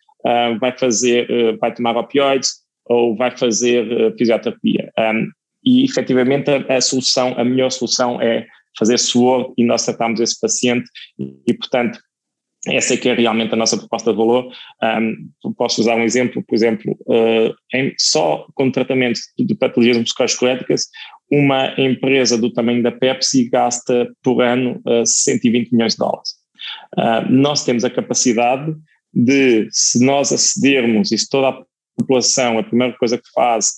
vai 0.60 0.70
fazer, 0.78 1.26
vai 1.58 1.74
tomar 1.74 1.96
opioides 1.96 2.50
ou 2.84 3.16
vai 3.16 3.36
fazer 3.36 4.14
fisioterapia. 4.16 4.92
Um, 4.96 5.28
e, 5.64 5.84
efetivamente, 5.84 6.48
a, 6.48 6.76
a 6.76 6.80
solução, 6.80 7.34
a 7.36 7.44
melhor 7.44 7.70
solução 7.70 8.22
é 8.22 8.46
fazer 8.78 8.98
suor 8.98 9.52
e 9.56 9.64
nós 9.64 9.84
tratamos 9.84 10.20
esse 10.20 10.38
paciente 10.40 10.88
e, 11.18 11.54
portanto, 11.54 11.98
essa 12.66 12.94
é 12.94 12.96
que 12.96 13.08
é 13.08 13.14
realmente 13.14 13.52
a 13.52 13.56
nossa 13.56 13.76
proposta 13.76 14.12
de 14.12 14.16
valor. 14.16 14.52
Um, 14.82 15.52
posso 15.54 15.80
usar 15.80 15.96
um 15.96 16.04
exemplo, 16.04 16.42
por 16.46 16.54
exemplo, 16.54 16.96
uh, 17.06 17.52
em, 17.74 17.92
só 17.98 18.46
com 18.54 18.70
tratamento 18.70 19.18
de 19.36 19.54
patologias 19.54 19.98
musculoesqueléticas, 19.98 20.86
uma 21.30 21.74
empresa 21.80 22.38
do 22.38 22.52
tamanho 22.52 22.82
da 22.82 22.92
Pepsi 22.92 23.48
gasta 23.48 24.08
por 24.22 24.42
ano 24.42 24.80
uh, 24.86 25.04
120 25.04 25.72
milhões 25.72 25.94
de 25.94 25.98
dólares. 25.98 26.30
Uh, 26.96 27.32
nós 27.32 27.64
temos 27.64 27.84
a 27.84 27.90
capacidade 27.90 28.72
de, 29.12 29.68
se 29.70 30.04
nós 30.04 30.32
acedermos 30.32 31.10
e 31.10 31.18
se 31.18 31.28
toda 31.28 31.48
a 31.48 31.62
população, 31.96 32.58
a 32.58 32.62
primeira 32.62 32.96
coisa 32.96 33.18
que 33.18 33.28
faz 33.34 33.72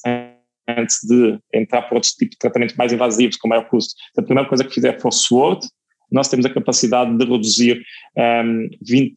antes 0.69 0.99
de 1.03 1.39
entrar 1.53 1.83
por 1.83 1.97
outros 1.97 2.13
tipos 2.13 2.33
de 2.33 2.39
tratamentos 2.39 2.77
mais 2.77 2.93
invasivos, 2.93 3.37
com 3.37 3.49
maior 3.49 3.69
custo, 3.69 3.95
a 4.17 4.23
primeira 4.23 4.49
coisa 4.49 4.65
que 4.65 4.75
fizer 4.75 5.01
for 5.01 5.13
SWORD, 5.13 5.67
nós 6.11 6.29
temos 6.29 6.47
a 6.47 6.51
capacidade 6.51 7.17
de 7.17 7.25
reduzir 7.25 7.83
um, 8.17 8.69
20%, 8.89 9.15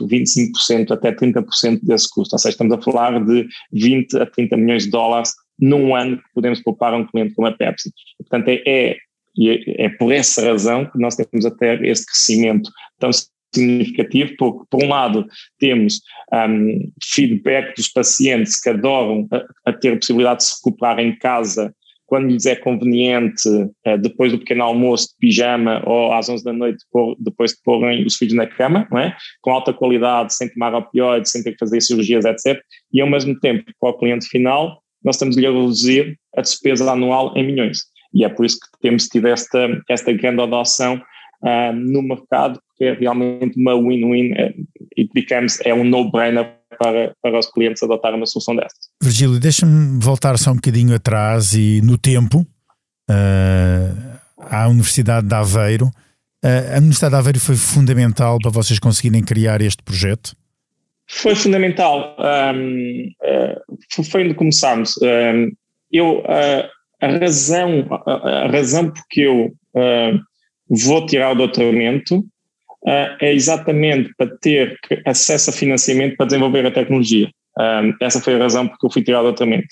25%, 0.00 0.90
até 0.90 1.12
30% 1.12 1.80
desse 1.82 2.08
custo. 2.08 2.34
Ou 2.34 2.38
seja, 2.38 2.52
estamos 2.52 2.72
a 2.72 2.80
falar 2.80 3.22
de 3.24 3.46
20 3.72 4.18
a 4.18 4.26
30 4.26 4.56
milhões 4.56 4.84
de 4.84 4.90
dólares 4.90 5.32
num 5.58 5.94
ano 5.94 6.16
que 6.16 6.24
podemos 6.34 6.62
poupar 6.62 6.94
um 6.94 7.06
cliente 7.06 7.34
como 7.34 7.48
a 7.48 7.52
Pepsi. 7.52 7.92
Portanto, 8.18 8.48
é, 8.48 8.62
é, 8.96 8.96
é 9.84 9.88
por 9.90 10.12
essa 10.12 10.42
razão 10.42 10.86
que 10.86 10.98
nós 10.98 11.16
temos 11.16 11.44
até 11.44 11.74
este 11.86 12.06
crescimento 12.06 12.70
tão 12.98 13.10
significativo, 13.54 14.34
porque, 14.38 14.64
por 14.70 14.84
um 14.84 14.88
lado, 14.88 15.26
temos 15.58 16.00
um, 16.32 16.90
feedback 17.02 17.74
dos 17.76 17.88
pacientes 17.88 18.60
que 18.60 18.70
adoram 18.70 19.26
a, 19.30 19.70
a, 19.70 19.72
ter 19.72 19.92
a 19.92 19.96
possibilidade 19.96 20.40
de 20.40 20.44
se 20.44 20.56
recuperar 20.56 20.98
em 20.98 21.16
casa 21.16 21.74
quando 22.08 22.30
lhes 22.30 22.46
é 22.46 22.56
conveniente, 22.56 23.46
uh, 23.48 23.98
depois 24.00 24.32
do 24.32 24.38
pequeno 24.38 24.64
almoço 24.64 25.08
de 25.08 25.16
pijama 25.20 25.82
ou 25.86 26.10
às 26.12 26.28
11 26.28 26.42
da 26.42 26.52
noite, 26.54 26.82
depois 27.18 27.52
de 27.52 27.58
porem 27.62 28.04
os 28.06 28.16
filhos 28.16 28.34
na 28.34 28.46
cama, 28.46 28.88
é? 28.98 29.14
com 29.42 29.50
alta 29.50 29.74
qualidade, 29.74 30.34
sem 30.34 30.48
tomar 30.48 30.74
opioides, 30.74 31.30
sem 31.30 31.42
ter 31.42 31.52
que 31.52 31.58
fazer 31.58 31.82
cirurgias, 31.82 32.24
etc. 32.24 32.58
E, 32.92 33.00
ao 33.00 33.10
mesmo 33.10 33.38
tempo, 33.38 33.70
para 33.78 33.90
o 33.90 33.98
cliente 33.98 34.26
final, 34.26 34.82
nós 35.04 35.16
estamos 35.16 35.36
a 35.36 35.40
reduzir 35.40 36.18
a 36.34 36.40
despesa 36.40 36.90
anual 36.90 37.36
em 37.36 37.46
milhões. 37.46 37.80
E 38.14 38.24
é 38.24 38.28
por 38.28 38.46
isso 38.46 38.58
que 38.58 38.80
temos 38.80 39.06
tido 39.06 39.28
esta, 39.28 39.68
esta 39.88 40.10
grande 40.12 40.40
adoção 40.42 41.00
uh, 41.42 41.72
no 41.74 42.02
mercado, 42.02 42.60
porque 42.68 42.84
é 42.84 42.94
realmente 42.94 43.58
uma 43.60 43.74
win-win, 43.74 44.32
it 44.96 45.10
becomes, 45.14 45.60
é 45.64 45.74
um 45.74 45.84
no-brainer 45.84 46.58
para, 46.78 47.14
para 47.20 47.38
os 47.38 47.50
clientes 47.50 47.82
adotar 47.82 48.14
uma 48.14 48.26
solução 48.26 48.54
destas. 48.54 48.88
Virgílio, 49.02 49.40
deixa-me 49.40 49.98
voltar 50.00 50.38
só 50.38 50.52
um 50.52 50.56
bocadinho 50.56 50.94
atrás 50.94 51.54
e 51.54 51.80
no 51.82 51.98
tempo, 51.98 52.46
uh, 53.10 54.18
à 54.38 54.68
Universidade 54.68 55.26
de 55.26 55.34
Aveiro. 55.34 55.86
Uh, 56.44 56.74
a 56.74 56.78
Universidade 56.78 57.12
de 57.12 57.18
Aveiro 57.18 57.40
foi 57.40 57.56
fundamental 57.56 58.38
para 58.40 58.50
vocês 58.50 58.78
conseguirem 58.78 59.22
criar 59.22 59.60
este 59.60 59.82
projeto? 59.82 60.36
Foi 61.08 61.34
fundamental. 61.34 62.14
Um, 62.54 63.08
uh, 63.22 64.04
foi 64.04 64.24
onde 64.24 64.34
começámos. 64.34 64.94
Um, 65.02 65.50
eu, 65.90 66.18
uh, 66.18 66.68
a 67.00 67.06
razão, 67.06 67.86
a, 68.06 68.12
a, 68.44 68.50
razão 68.50 68.90
porque 68.90 69.22
eu 69.22 69.46
uh, 69.46 70.20
vou 70.68 71.06
tirar 71.06 71.32
o 71.32 71.34
doutoramento 71.34 72.18
uh, 72.18 73.16
é 73.20 73.32
exatamente 73.32 74.12
para 74.16 74.28
ter 74.40 74.78
acesso 75.06 75.50
a 75.50 75.52
financiamento 75.52 76.16
para 76.16 76.26
desenvolver 76.26 76.66
a 76.66 76.70
tecnologia. 76.70 77.30
Um, 77.58 77.92
essa 78.00 78.20
foi 78.20 78.34
a 78.34 78.38
razão 78.38 78.68
porque 78.68 78.86
eu 78.86 78.90
fui 78.90 79.02
tirar 79.02 79.20
o 79.20 79.24
doutoramento. 79.24 79.68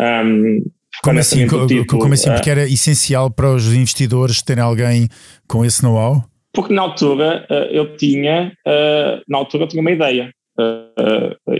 Um, 0.00 0.62
como 1.02 1.18
assim, 1.18 1.46
tipo, 1.66 1.98
como 1.98 2.14
assim? 2.14 2.30
Porque 2.30 2.48
era 2.48 2.64
essencial 2.64 3.30
para 3.30 3.50
os 3.50 3.66
investidores 3.74 4.40
terem 4.40 4.62
alguém 4.62 5.08
com 5.46 5.64
esse 5.64 5.82
know-how? 5.82 6.24
Porque 6.52 6.72
na 6.72 6.82
altura 6.82 7.44
eu 7.72 7.96
tinha, 7.96 8.52
na 9.28 9.38
altura 9.38 9.64
eu 9.64 9.68
tinha 9.68 9.80
uma 9.80 9.90
ideia. 9.90 10.32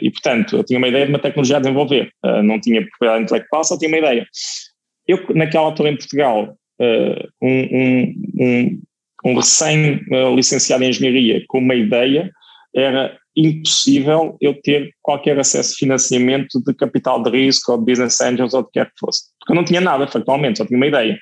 e 0.00 0.10
portanto, 0.12 0.56
eu 0.58 0.64
tinha 0.64 0.78
uma 0.78 0.86
ideia 0.86 1.04
de 1.04 1.12
uma 1.12 1.18
tecnologia 1.18 1.56
a 1.56 1.60
desenvolver. 1.60 2.10
não 2.44 2.60
tinha 2.60 2.80
propriedade 2.80 3.24
intelectual, 3.24 3.64
só 3.64 3.76
tinha 3.76 3.88
uma 3.88 3.98
ideia. 3.98 4.24
Eu, 5.06 5.18
naquela 5.34 5.66
altura 5.66 5.90
em 5.90 5.96
Portugal, 5.96 6.56
um, 6.80 7.48
um, 7.50 8.14
um 8.40 8.82
um 9.24 9.34
recém-licenciado 9.34 10.84
em 10.84 10.90
engenharia 10.90 11.42
com 11.48 11.58
uma 11.58 11.74
ideia, 11.74 12.30
era 12.74 13.16
impossível 13.36 14.36
eu 14.40 14.54
ter 14.60 14.90
qualquer 15.02 15.38
acesso 15.38 15.72
a 15.72 15.78
financiamento 15.78 16.62
de 16.64 16.74
capital 16.74 17.22
de 17.22 17.30
risco 17.30 17.72
ou 17.72 17.78
de 17.78 17.84
business 17.84 18.20
angels 18.20 18.54
ou 18.54 18.62
de 18.62 18.68
que 18.68 18.72
quer 18.74 18.86
que 18.86 18.98
fosse. 19.00 19.22
Porque 19.40 19.52
eu 19.52 19.56
não 19.56 19.64
tinha 19.64 19.80
nada, 19.80 20.06
factualmente, 20.06 20.58
só 20.58 20.66
tinha 20.66 20.76
uma 20.76 20.86
ideia. 20.86 21.18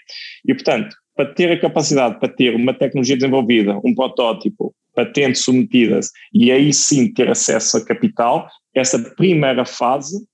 E, 0.47 0.53
portanto, 0.53 0.95
para 1.15 1.33
ter 1.33 1.53
a 1.53 1.61
capacidade 1.61 2.19
para 2.19 2.29
ter 2.29 2.55
uma 2.55 2.75
tecnologia 2.75 3.17
desenvolvida, 3.17 3.79
um 3.85 3.95
protótipo, 3.95 4.75
patentes 4.95 5.43
submetidas 5.43 6.11
e 6.35 6.51
aí 6.51 6.73
sim 6.73 7.13
ter 7.13 7.31
acesso 7.31 7.79
a 7.79 7.85
capital, 7.85 8.47
essa 8.75 8.99
primeira 9.17 9.65
fase, 9.65 10.27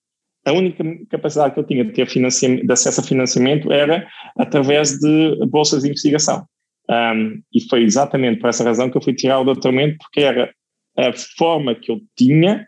a 0.48 0.52
única 0.52 0.84
capacidade 1.10 1.54
que 1.54 1.60
eu 1.60 1.64
tinha 1.64 1.84
de 1.84 1.92
ter 1.92 2.06
de 2.06 2.72
acesso 2.72 3.00
a 3.00 3.04
financiamento 3.04 3.72
era 3.72 4.06
através 4.36 4.98
de 4.98 5.46
bolsas 5.46 5.82
de 5.82 5.88
investigação. 5.88 6.46
Um, 6.90 7.42
e 7.54 7.68
foi 7.68 7.82
exatamente 7.82 8.40
por 8.40 8.48
essa 8.48 8.64
razão 8.64 8.90
que 8.90 8.96
eu 8.96 9.02
fui 9.02 9.14
tirar 9.14 9.40
o 9.40 9.44
doutoramento, 9.44 9.98
porque 9.98 10.20
era 10.20 10.50
a 10.96 11.12
forma 11.36 11.74
que 11.74 11.92
eu 11.92 12.00
tinha, 12.16 12.66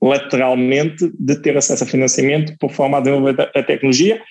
lateralmente, 0.00 1.10
de 1.18 1.40
ter 1.40 1.56
acesso 1.56 1.82
a 1.82 1.86
financiamento 1.86 2.54
por 2.58 2.70
forma 2.70 2.98
a 2.98 3.00
desenvolver 3.00 3.50
a 3.54 3.62
tecnologia. 3.62 4.22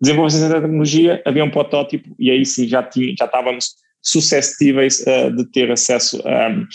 Desenvolver 0.00 0.56
a 0.56 0.60
tecnologia, 0.60 1.22
havia 1.24 1.44
um 1.44 1.50
protótipo 1.50 2.14
e 2.18 2.30
aí 2.30 2.44
sim 2.44 2.66
já, 2.66 2.82
tinha, 2.82 3.14
já 3.16 3.26
estávamos 3.26 3.76
suscetíveis 4.02 5.04
uh, 5.06 5.34
de 5.34 5.44
ter 5.50 5.70
acesso 5.70 6.20
um, 6.26 6.66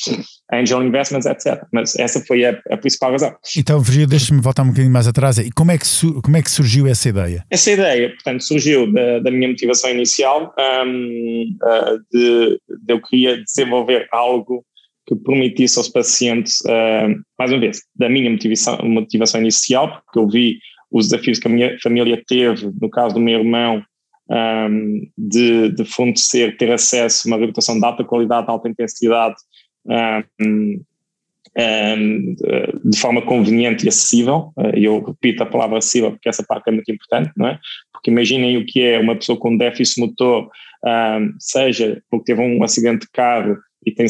a 0.52 0.60
angel 0.60 0.82
investments, 0.84 1.26
etc. 1.26 1.62
Mas 1.74 1.96
essa 1.98 2.22
foi 2.22 2.46
a, 2.46 2.58
a 2.72 2.78
principal 2.78 3.12
razão. 3.12 3.36
Então, 3.58 3.82
Virgílio, 3.82 4.08
deixa-me 4.08 4.42
voltar 4.42 4.64
um 4.64 4.68
bocadinho 4.68 4.92
mais 4.92 5.08
atrás. 5.08 5.38
E 5.38 5.52
como 5.52 5.72
é 5.72 5.78
que, 5.78 5.86
como 6.24 6.38
é 6.38 6.42
que 6.42 6.50
surgiu 6.50 6.88
essa 6.88 7.10
ideia? 7.10 7.44
Essa 7.50 7.72
ideia, 7.72 8.10
portanto, 8.10 8.44
surgiu 8.44 8.92
da, 8.92 9.20
da 9.20 9.32
minha 9.32 9.50
motivação 9.50 9.90
inicial 9.90 10.54
um, 10.86 11.56
uh, 11.64 12.00
de, 12.12 12.60
de, 12.86 12.94
eu 12.94 13.02
queria 13.02 13.44
desenvolver 13.44 14.08
algo 14.12 14.64
que 15.06 15.16
permitisse 15.16 15.78
aos 15.78 15.88
pacientes, 15.88 16.60
uh, 16.62 17.14
mais 17.38 17.52
uma 17.52 17.60
vez, 17.60 17.82
da 17.96 18.10
minha 18.10 18.30
motivação, 18.30 18.78
motivação 18.84 19.42
inicial, 19.42 20.02
porque 20.06 20.20
eu 20.20 20.28
vi 20.28 20.60
os 20.92 21.10
desafios 21.10 21.40
que 21.40 21.48
a 21.48 21.52
minha 21.52 21.78
família 21.82 22.22
teve, 22.26 22.72
no 22.80 22.90
caso 22.90 23.16
do 23.16 23.22
meu 23.22 23.40
irmão, 23.40 23.84
um, 24.30 25.08
de, 25.18 25.70
de 25.70 25.86
fornecer, 25.86 26.58
ter 26.58 26.72
acesso 26.72 27.28
a 27.28 27.32
uma 27.32 27.38
reabilitação 27.38 27.80
de 27.80 27.86
alta 27.86 28.04
qualidade, 28.04 28.46
de 28.46 28.52
alta 28.52 28.70
intensidade, 28.70 29.36
um, 30.42 30.84
um, 31.60 32.36
de 32.86 33.00
forma 33.00 33.22
conveniente 33.22 33.86
e 33.86 33.90
acessível, 33.90 34.52
e 34.76 34.86
eu 34.86 35.04
repito 35.04 35.42
a 35.44 35.46
palavra 35.46 35.78
acessível 35.80 36.12
porque 36.12 36.30
essa 36.30 36.44
parte 36.44 36.70
é 36.70 36.72
muito 36.72 36.92
importante, 36.92 37.32
não 37.36 37.48
é? 37.48 37.60
Porque 37.92 38.12
imaginem 38.12 38.58
o 38.58 38.66
que 38.66 38.82
é 38.82 39.00
uma 39.00 39.16
pessoa 39.16 39.40
com 39.40 39.58
déficit 39.58 40.00
motor, 40.00 40.50
seja 41.40 42.02
porque 42.12 42.34
teve 42.34 42.42
um 42.42 42.64
acidente 42.64 43.06
de 43.06 43.12
carro 43.12 43.58
e 43.88 43.92
tem 43.92 44.06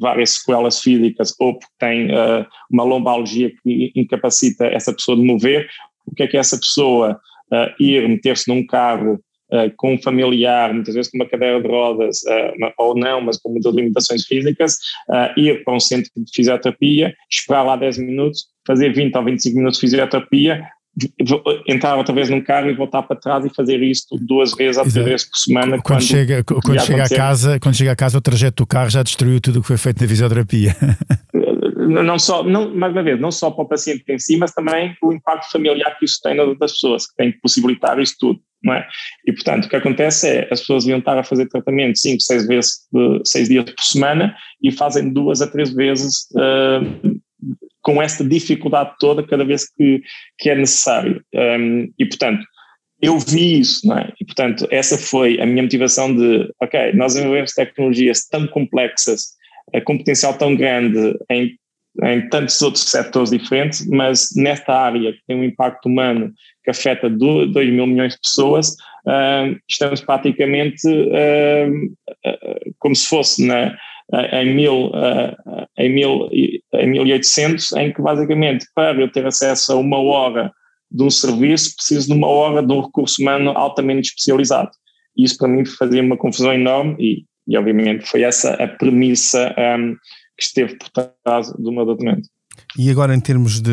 várias 0.00 0.30
sequelas 0.30 0.80
físicas 0.80 1.32
ou 1.38 1.58
porque 1.58 1.72
tem 1.78 2.06
uh, 2.06 2.44
uma 2.68 2.82
lombalgia 2.82 3.52
que 3.62 3.92
incapacita 3.94 4.66
essa 4.66 4.92
pessoa 4.92 5.16
de 5.16 5.22
mover, 5.22 5.68
o 6.04 6.14
que 6.14 6.24
é 6.24 6.26
que 6.26 6.36
essa 6.36 6.58
pessoa 6.58 7.20
uh, 7.52 7.82
ir 7.82 8.08
meter-se 8.08 8.48
num 8.48 8.66
carro 8.66 9.20
uh, 9.52 9.70
com 9.76 9.94
um 9.94 9.98
familiar, 9.98 10.72
muitas 10.72 10.94
vezes 10.94 11.10
com 11.10 11.18
uma 11.18 11.28
cadeira 11.28 11.60
de 11.60 11.68
rodas, 11.68 12.22
uh, 12.22 12.72
ou 12.78 12.96
não, 12.96 13.20
mas 13.20 13.38
com 13.38 13.50
muitas 13.50 13.74
limitações 13.74 14.24
físicas, 14.24 14.74
uh, 15.08 15.38
ir 15.38 15.64
para 15.64 15.74
um 15.74 15.80
centro 15.80 16.10
de 16.16 16.30
fisioterapia, 16.34 17.14
esperar 17.30 17.62
lá 17.62 17.76
10 17.76 17.98
minutos, 17.98 18.46
fazer 18.66 18.92
20 18.92 19.16
ou 19.16 19.24
25 19.24 19.56
minutos 19.56 19.78
de 19.78 19.86
fisioterapia, 19.86 20.62
entrar 21.68 21.96
outra 21.96 22.14
vez 22.14 22.30
num 22.30 22.40
carro 22.40 22.70
e 22.70 22.74
voltar 22.74 23.02
para 23.02 23.16
trás 23.16 23.44
e 23.44 23.54
fazer 23.54 23.82
isto 23.82 24.16
duas 24.18 24.54
vezes 24.54 24.78
ou 24.78 24.90
três 24.90 25.06
vezes 25.06 25.28
por 25.28 25.36
semana. 25.36 25.72
Quando, 25.72 25.82
quando 25.82 26.02
chega, 26.02 26.42
quando 26.42 26.80
chega 26.80 27.04
a 27.04 27.08
casa, 27.08 27.60
quando 27.60 27.74
chega 27.74 27.92
a 27.92 27.96
casa, 27.96 28.16
o 28.16 28.20
trajeto 28.20 28.62
do 28.62 28.66
carro 28.66 28.88
já 28.88 29.02
destruiu 29.02 29.38
tudo 29.38 29.58
o 29.58 29.62
que 29.62 29.68
foi 29.68 29.76
feito 29.76 30.00
na 30.00 30.08
fisioterapia. 30.08 30.74
não 31.86 32.18
só, 32.18 32.42
não, 32.42 32.74
mais 32.74 32.92
uma 32.92 33.02
vez, 33.02 33.20
não 33.20 33.30
só 33.30 33.50
para 33.50 33.64
o 33.64 33.68
paciente 33.68 34.04
em 34.08 34.18
si, 34.18 34.36
mas 34.36 34.52
também 34.52 34.96
o 35.02 35.12
impacto 35.12 35.50
familiar 35.50 35.96
que 35.98 36.06
isso 36.06 36.18
tem 36.22 36.36
das 36.58 36.72
pessoas, 36.72 37.06
que 37.06 37.14
tem 37.14 37.32
que 37.32 37.40
possibilitar 37.40 37.98
isso 38.00 38.16
tudo 38.18 38.40
é? 38.74 38.86
E, 39.26 39.32
portanto, 39.32 39.66
o 39.66 39.68
que 39.68 39.76
acontece 39.76 40.28
é 40.28 40.48
as 40.50 40.60
pessoas 40.60 40.86
iam 40.86 40.98
estar 40.98 41.18
a 41.18 41.24
fazer 41.24 41.48
tratamento 41.48 41.98
5, 41.98 42.20
6 42.20 42.46
vezes, 42.46 42.72
6 43.24 43.48
dias 43.48 43.64
por 43.64 43.82
semana 43.82 44.36
e 44.62 44.72
fazem 44.72 45.12
duas 45.12 45.42
a 45.42 45.46
três 45.46 45.72
vezes 45.72 46.26
uh, 46.32 47.20
com 47.82 48.02
esta 48.02 48.24
dificuldade 48.24 48.94
toda 48.98 49.26
cada 49.26 49.44
vez 49.44 49.68
que, 49.70 50.02
que 50.38 50.50
é 50.50 50.54
necessário. 50.56 51.22
Um, 51.34 51.92
e, 51.98 52.06
portanto, 52.06 52.44
eu 53.00 53.18
vi 53.18 53.60
isso, 53.60 53.86
não 53.86 53.98
é? 53.98 54.12
E, 54.20 54.24
portanto, 54.24 54.66
essa 54.70 54.96
foi 54.96 55.40
a 55.40 55.46
minha 55.46 55.62
motivação 55.62 56.14
de, 56.14 56.50
ok, 56.60 56.92
nós 56.94 57.12
desenvolvemos 57.12 57.52
tecnologias 57.52 58.26
tão 58.26 58.46
complexas, 58.46 59.36
com 59.84 59.98
potencial 59.98 60.34
tão 60.34 60.54
grande 60.54 61.16
em, 61.30 61.56
em 62.04 62.28
tantos 62.28 62.60
outros 62.62 62.84
setores 62.84 63.30
diferentes, 63.30 63.86
mas 63.86 64.28
nesta 64.36 64.72
área 64.72 65.12
que 65.12 65.20
tem 65.26 65.36
um 65.36 65.44
impacto 65.44 65.86
humano 65.86 66.32
que 66.64 66.70
afeta 66.70 67.08
2 67.08 67.52
mil 67.70 67.86
milhões 67.86 68.14
de 68.14 68.20
pessoas, 68.20 68.70
uh, 69.06 69.56
estamos 69.68 70.00
praticamente 70.00 70.86
uh, 70.88 71.70
uh, 72.26 72.74
como 72.78 72.94
se 72.94 73.08
fosse 73.08 73.46
na, 73.46 73.76
em, 74.32 74.54
mil, 74.54 74.92
em, 75.78 75.88
mil, 75.88 76.28
em 76.32 76.86
1800, 76.90 77.72
em 77.72 77.92
que 77.92 78.02
basicamente 78.02 78.66
para 78.74 79.00
eu 79.00 79.10
ter 79.10 79.26
acesso 79.26 79.72
a 79.72 79.76
uma 79.76 79.98
hora 79.98 80.52
de 80.90 81.02
um 81.02 81.10
serviço, 81.10 81.74
preciso 81.76 82.08
de 82.08 82.14
uma 82.14 82.28
hora 82.28 82.62
de 82.62 82.72
um 82.72 82.80
recurso 82.80 83.20
humano 83.20 83.50
altamente 83.50 84.08
especializado. 84.08 84.70
Isso 85.16 85.36
para 85.38 85.48
mim 85.48 85.64
fazia 85.64 86.02
uma 86.02 86.16
confusão 86.16 86.52
enorme 86.52 86.96
e, 86.98 87.24
e 87.48 87.56
obviamente 87.56 88.06
foi 88.06 88.22
essa 88.22 88.54
a 88.54 88.68
premissa 88.68 89.54
um, 89.78 89.96
que 90.36 90.44
esteve 90.44 90.76
por 90.76 90.88
trás 90.90 91.52
do 91.52 91.72
meu 91.72 91.84
doutoramento. 91.84 92.28
E 92.78 92.90
agora 92.90 93.14
em 93.14 93.20
termos 93.20 93.60
de, 93.60 93.72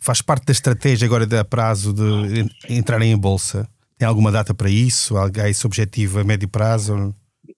faz 0.00 0.20
parte 0.20 0.46
da 0.46 0.52
estratégia 0.52 1.06
agora 1.06 1.26
de 1.26 1.36
a 1.36 1.44
prazo 1.44 1.92
de 1.92 2.46
entrarem 2.68 3.12
em 3.12 3.16
bolsa? 3.16 3.68
Tem 3.98 4.06
alguma 4.06 4.32
data 4.32 4.54
para 4.54 4.68
isso? 4.68 5.16
Há 5.16 5.48
esse 5.48 5.66
objetivo 5.66 6.18
a 6.18 6.24
médio 6.24 6.48
prazo? 6.48 7.14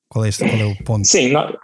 Qual 0.08 0.24
é, 0.24 0.28
este, 0.28 0.46
qual 0.46 0.60
é 0.60 0.64
o 0.64 0.76
ponto? 0.84 1.06
Sim, 1.06 1.30
nós, 1.30 1.56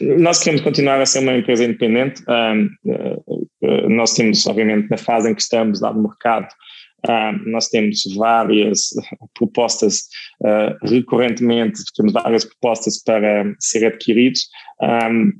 nós 0.00 0.38
queremos 0.38 0.62
continuar 0.62 1.00
a 1.00 1.06
ser 1.06 1.20
uma 1.20 1.36
empresa 1.36 1.64
independente. 1.64 2.22
Um, 2.28 2.68
uh, 2.84 3.46
uh, 3.62 3.88
nós 3.88 4.14
temos, 4.14 4.46
obviamente, 4.46 4.88
na 4.90 4.96
fase 4.96 5.30
em 5.30 5.34
que 5.34 5.42
estamos, 5.42 5.80
dado 5.80 5.98
o 5.98 6.02
mercado, 6.02 6.48
um, 7.08 7.50
nós 7.50 7.68
temos 7.68 8.02
várias 8.16 8.90
propostas 9.34 10.08
uh, 10.42 10.86
recorrentemente, 10.86 11.82
temos 11.96 12.12
várias 12.12 12.44
propostas 12.44 13.02
para 13.02 13.44
ser 13.58 13.86
adquiridos. 13.86 14.48
Um, 14.80 15.32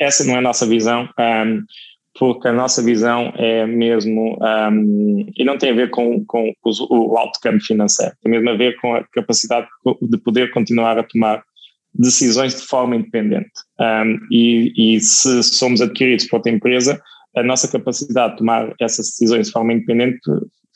essa 0.00 0.24
não 0.24 0.34
é 0.34 0.38
a 0.38 0.42
nossa 0.42 0.66
visão 0.66 1.08
porque 2.18 2.46
a 2.46 2.52
nossa 2.52 2.82
visão 2.82 3.32
é 3.36 3.66
mesmo, 3.66 4.38
um, 4.40 5.26
e 5.36 5.44
não 5.44 5.58
tem 5.58 5.70
a 5.70 5.74
ver 5.74 5.90
com, 5.90 6.24
com 6.26 6.52
o 6.64 7.32
campo 7.42 7.60
financeiro, 7.60 8.14
tem 8.22 8.30
mesmo 8.30 8.50
a 8.50 8.56
ver 8.56 8.76
com 8.80 8.94
a 8.94 9.04
capacidade 9.12 9.66
de 10.00 10.18
poder 10.18 10.52
continuar 10.52 10.96
a 10.96 11.02
tomar 11.02 11.42
decisões 11.92 12.54
de 12.54 12.66
forma 12.66 12.96
independente. 12.96 13.50
Um, 13.80 14.18
e, 14.30 14.72
e, 14.76 15.00
se 15.00 15.42
somos 15.42 15.80
adquiridos 15.80 16.26
por 16.26 16.36
outra 16.36 16.52
empresa, 16.52 17.00
a 17.36 17.42
nossa 17.42 17.66
capacidade 17.66 18.32
de 18.32 18.38
tomar 18.38 18.72
essas 18.80 19.06
decisões 19.06 19.48
de 19.48 19.52
forma 19.52 19.72
independente 19.72 20.20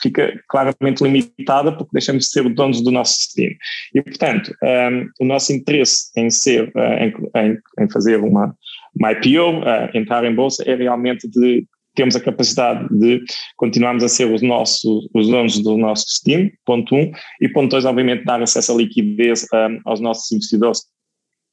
fica 0.01 0.41
claramente 0.49 1.03
limitada 1.03 1.73
porque 1.73 1.91
deixamos 1.93 2.25
de 2.25 2.31
ser 2.31 2.49
donos 2.49 2.83
do 2.83 2.91
nosso 2.91 3.17
destino. 3.19 3.55
E, 3.95 4.03
portanto, 4.03 4.55
um, 4.63 5.09
o 5.21 5.25
nosso 5.25 5.53
interesse 5.53 6.11
em 6.17 6.31
ser, 6.31 6.69
uh, 6.77 7.39
em, 7.39 7.59
em, 7.79 7.91
fazer 7.91 8.19
uma 8.19 8.55
uma 8.99 9.13
IPO, 9.13 9.61
uh, 9.61 9.97
entrar 9.97 10.25
em 10.25 10.35
bolsa, 10.35 10.65
é 10.67 10.75
realmente 10.75 11.29
de 11.29 11.65
termos 11.95 12.17
a 12.17 12.21
capacidade 12.21 12.89
de 12.91 13.23
continuarmos 13.57 14.03
a 14.05 14.09
ser 14.09 14.33
os 14.33 14.41
nossos 14.41 15.09
os 15.13 15.29
donos 15.29 15.59
do 15.63 15.77
nosso 15.77 16.05
destino, 16.05 16.51
ponto 16.65 16.95
um, 16.95 17.11
e 17.41 17.49
ponto 17.49 17.71
dois, 17.71 17.85
obviamente, 17.85 18.25
dar 18.25 18.41
acesso 18.43 18.73
à 18.73 18.77
liquidez 18.77 19.47
um, 19.53 19.81
aos 19.85 20.01
nossos 20.01 20.31
investidores, 20.33 20.83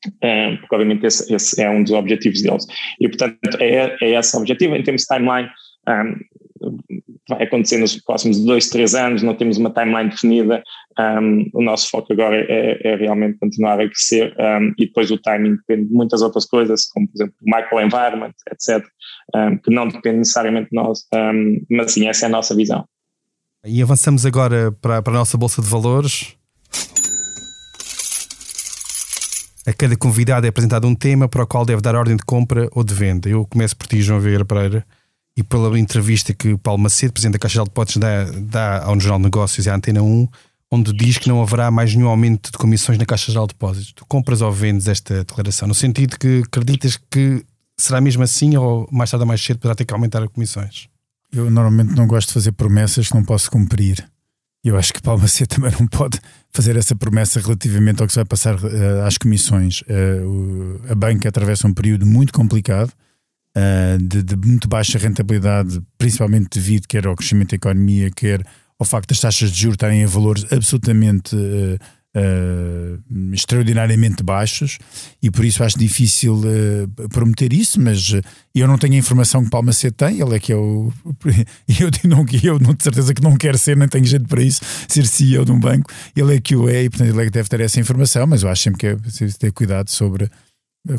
porque 0.02 0.76
obviamente 0.76 1.06
esse, 1.06 1.34
esse, 1.34 1.62
é 1.62 1.70
um 1.70 1.84
dos 1.84 1.94
objetivos 1.94 2.42
deles. 2.42 2.66
E, 3.00 3.08
portanto, 3.08 3.58
é, 3.60 3.98
é 4.02 4.12
esse 4.12 4.36
o 4.36 4.40
objetivo. 4.40 4.76
Em 4.76 4.84
termos 4.84 5.02
de 5.02 5.08
timeline, 5.08 5.50
um, 5.88 6.16
vai 7.28 7.44
acontecer 7.44 7.78
nos 7.78 7.96
próximos 8.02 8.44
dois, 8.44 8.70
três 8.70 8.94
anos, 8.94 9.24
não 9.24 9.36
temos 9.36 9.58
uma 9.58 9.72
timeline 9.72 10.10
definida. 10.10 10.64
Um, 11.00 11.50
o 11.54 11.64
nosso 11.64 11.90
foco 11.90 12.14
agora 12.14 12.38
é, 12.38 12.80
é, 12.84 12.96
realmente 12.96 13.38
continuar 13.40 13.80
a 13.80 13.88
crescer 13.88 14.34
um, 14.40 14.74
e 14.78 14.86
depois 14.86 15.10
o 15.12 15.18
timing 15.18 15.56
depende 15.58 15.90
de 15.90 15.94
muitas 15.94 16.22
outras 16.22 16.46
coisas, 16.46 16.86
como 16.88 17.08
por 17.08 17.16
exemplo 17.16 17.36
o 17.42 17.56
microenvironment, 17.56 18.34
etc., 18.52 18.86
um, 19.36 19.58
que 19.58 19.74
não 19.74 19.88
depende 19.88 20.18
necessariamente 20.18 20.70
de 20.70 20.76
nós, 20.76 21.00
mas 21.70 21.92
sim, 21.92 22.08
essa 22.08 22.26
é 22.26 22.28
a 22.28 22.32
nossa 22.32 22.56
visão. 22.56 22.86
E 23.66 23.82
avançamos 23.82 24.26
agora 24.26 24.72
para, 24.72 25.02
para 25.02 25.14
a 25.14 25.18
nossa 25.18 25.38
Bolsa 25.38 25.62
de 25.62 25.68
Valores. 25.68 26.36
A 29.68 29.74
cada 29.74 29.98
convidado 29.98 30.46
é 30.46 30.50
apresentado 30.50 30.88
um 30.88 30.94
tema 30.94 31.28
para 31.28 31.44
o 31.44 31.48
qual 31.48 31.66
deve 31.66 31.82
dar 31.82 31.96
ordem 31.96 32.16
de 32.16 32.24
compra 32.24 32.70
ou 32.72 32.84
de 32.84 32.94
venda. 32.94 33.28
Eu 33.28 33.46
começo 33.48 33.76
por 33.76 33.88
ti, 33.88 34.00
João 34.00 34.20
Vieira 34.20 34.46
Pereira 34.46 34.86
e 35.38 35.44
pela 35.44 35.78
entrevista 35.78 36.34
que 36.34 36.54
o 36.54 36.58
Paulo 36.58 36.82
Macedo, 36.82 37.12
presidente 37.12 37.34
da 37.34 37.40
Caixa 37.40 37.60
de 37.60 37.66
Depósitos, 37.66 37.98
dá, 37.98 38.24
dá 38.24 38.84
ao 38.86 39.00
Jornal 39.00 39.20
de 39.20 39.24
Negócios 39.26 39.66
e 39.66 39.70
à 39.70 39.76
Antena 39.76 40.02
1, 40.02 40.28
onde 40.72 40.94
diz 40.94 41.18
que 41.18 41.28
não 41.28 41.42
haverá 41.42 41.70
mais 41.70 41.94
nenhum 41.94 42.08
aumento 42.08 42.52
de 42.52 42.58
comissões 42.58 42.98
na 42.98 43.06
Caixa 43.06 43.32
Geral 43.32 43.46
de 43.46 43.54
Depósitos. 43.54 43.92
Tu 43.94 44.06
compras 44.06 44.42
ou 44.42 44.52
vendes 44.52 44.88
esta 44.88 45.20
declaração? 45.20 45.68
No 45.68 45.76
sentido 45.76 46.18
que 46.18 46.44
acreditas 46.46 46.98
que 47.12 47.44
será 47.78 48.00
mesmo 48.00 48.24
assim 48.24 48.56
ou 48.56 48.88
mais 48.92 49.12
tarde 49.12 49.24
ou 49.24 49.28
mais 49.28 49.44
cedo 49.44 49.58
poderá 49.58 49.76
ter 49.76 49.86
que 49.86 49.94
aumentar 49.94 50.24
as 50.24 50.30
comissões? 50.30 50.88
Eu 51.32 51.52
normalmente 51.52 51.94
não 51.96 52.08
gosto 52.08 52.30
de 52.30 52.34
fazer 52.34 52.54
promessas 52.54 53.10
que 53.10 53.14
não 53.16 53.24
posso 53.24 53.52
cumprir. 53.52 54.08
Eu 54.64 54.78
acho 54.78 54.94
que 54.94 55.02
Paulo 55.02 55.22
Macedo 55.22 55.50
também 55.54 55.72
não 55.78 55.86
pode 55.86 56.20
fazer 56.52 56.78
essa 56.78 56.96
promessa 56.96 57.42
relativamente 57.42 58.02
ao 58.02 58.08
que 58.08 58.14
se 58.14 58.20
vai 58.20 58.26
passar 58.26 58.56
uh, 58.56 59.04
às 59.06 59.18
comissões. 59.18 59.82
Uh, 59.82 60.26
o, 60.88 60.92
a 60.92 60.96
banca 60.96 61.28
atravessa 61.28 61.68
um 61.68 61.74
período 61.74 62.06
muito 62.06 62.32
complicado 62.32 62.92
uh, 63.56 63.98
de, 63.98 64.24
de, 64.24 64.36
muito 64.36 64.68
baixa 64.68 64.98
rentabilidade, 64.98 65.82
principalmente 65.98 66.60
devido 66.60 66.88
quer 66.88 67.08
ao 67.08 67.16
crescimento 67.16 67.52
da 67.52 67.56
economia, 67.56 68.12
quer 68.12 68.46
ao 68.78 68.86
facto 68.86 69.10
das 69.10 69.20
taxas 69.20 69.52
de 69.52 69.62
juros 69.62 69.76
estarem 69.76 70.02
em 70.02 70.06
valores 70.06 70.46
absolutamente 70.52 71.36
uh, 71.36 71.80
uh, 72.16 73.34
extraordinariamente 73.34 74.22
baixos 74.22 74.78
e 75.24 75.32
por 75.32 75.46
isso 75.46 75.64
acho 75.64 75.80
difícil 75.80 76.42
prometer 77.10 77.54
isso, 77.54 77.80
mas 77.80 78.14
eu 78.54 78.68
não 78.68 78.78
tenho 78.78 78.96
a 78.96 78.98
informação 78.98 79.44
que 79.44 79.50
Palma 79.50 79.72
C 79.72 79.90
tem, 79.92 80.20
ele 80.20 80.36
é 80.36 80.40
que 80.40 80.52
é 80.52 80.56
o. 80.56 80.92
Eu, 81.68 81.90
não, 82.10 82.26
eu 82.44 82.60
não 82.60 82.74
de 82.74 82.84
certeza 82.84 83.14
que 83.14 83.22
não 83.22 83.36
quero 83.36 83.58
ser, 83.58 83.76
nem 83.76 83.88
tenho 83.88 84.06
jeito 84.06 84.28
para 84.28 84.42
isso, 84.42 84.62
ser 84.88 85.06
CEO 85.06 85.44
de 85.44 85.52
um 85.52 85.60
banco, 85.60 85.92
ele 86.16 86.36
é 86.36 86.40
que 86.40 86.56
o 86.56 86.70
é 86.70 86.84
e 86.84 86.90
portanto 86.90 87.10
ele 87.10 87.22
é 87.22 87.26
que 87.26 87.32
deve 87.32 87.50
ter 87.50 87.60
essa 87.60 87.80
informação, 87.80 88.26
mas 88.28 88.44
eu 88.44 88.50
acho 88.50 88.64
sempre 88.64 88.80
que 88.80 88.88
é 88.88 88.96
preciso 88.96 89.38
ter 89.38 89.52
cuidado 89.52 89.90
sobre 89.90 90.30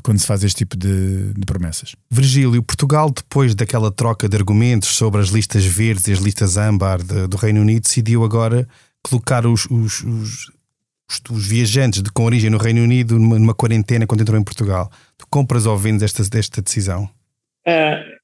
quando 0.03 0.19
se 0.19 0.27
faz 0.27 0.43
este 0.43 0.59
tipo 0.59 0.77
de, 0.77 1.33
de, 1.33 1.47
promessas. 1.47 1.95
Virgílio, 2.11 2.63
Portugal, 2.63 3.11
depois 3.11 3.55
daquela 3.55 3.91
troca 3.91 4.29
de 4.29 4.37
argumentos 4.37 4.89
sobre 4.91 5.21
as 5.21 5.29
listas 5.29 5.65
verdes 5.65 6.09
e 6.09 6.13
as 6.13 6.19
listas 6.19 6.57
âmbar 6.57 7.03
de, 7.03 7.27
do 7.27 7.37
Reino 7.37 7.61
Unido, 7.61 7.83
decidiu 7.83 8.25
agora 8.25 8.67
colocar 9.03 9.47
os, 9.47 9.67
os, 9.67 10.03
os, 10.03 10.51
os, 11.31 11.47
viajantes 11.47 12.03
de, 12.03 12.11
com 12.11 12.25
origem 12.25 12.51
no 12.51 12.59
Reino 12.59 12.83
Unido 12.83 13.19
numa, 13.19 13.39
numa, 13.39 13.55
quarentena 13.55 14.07
quando 14.07 14.23
entrou 14.23 14.39
em 14.39 14.45
Portugal. 14.45 14.91
Tu 15.17 15.27
compras 15.31 15.67
ou 15.67 15.77
vendes 15.79 16.03
esta, 16.03 16.23
esta 16.37 16.61
decisão? 16.61 17.09
Uh, 17.67 18.17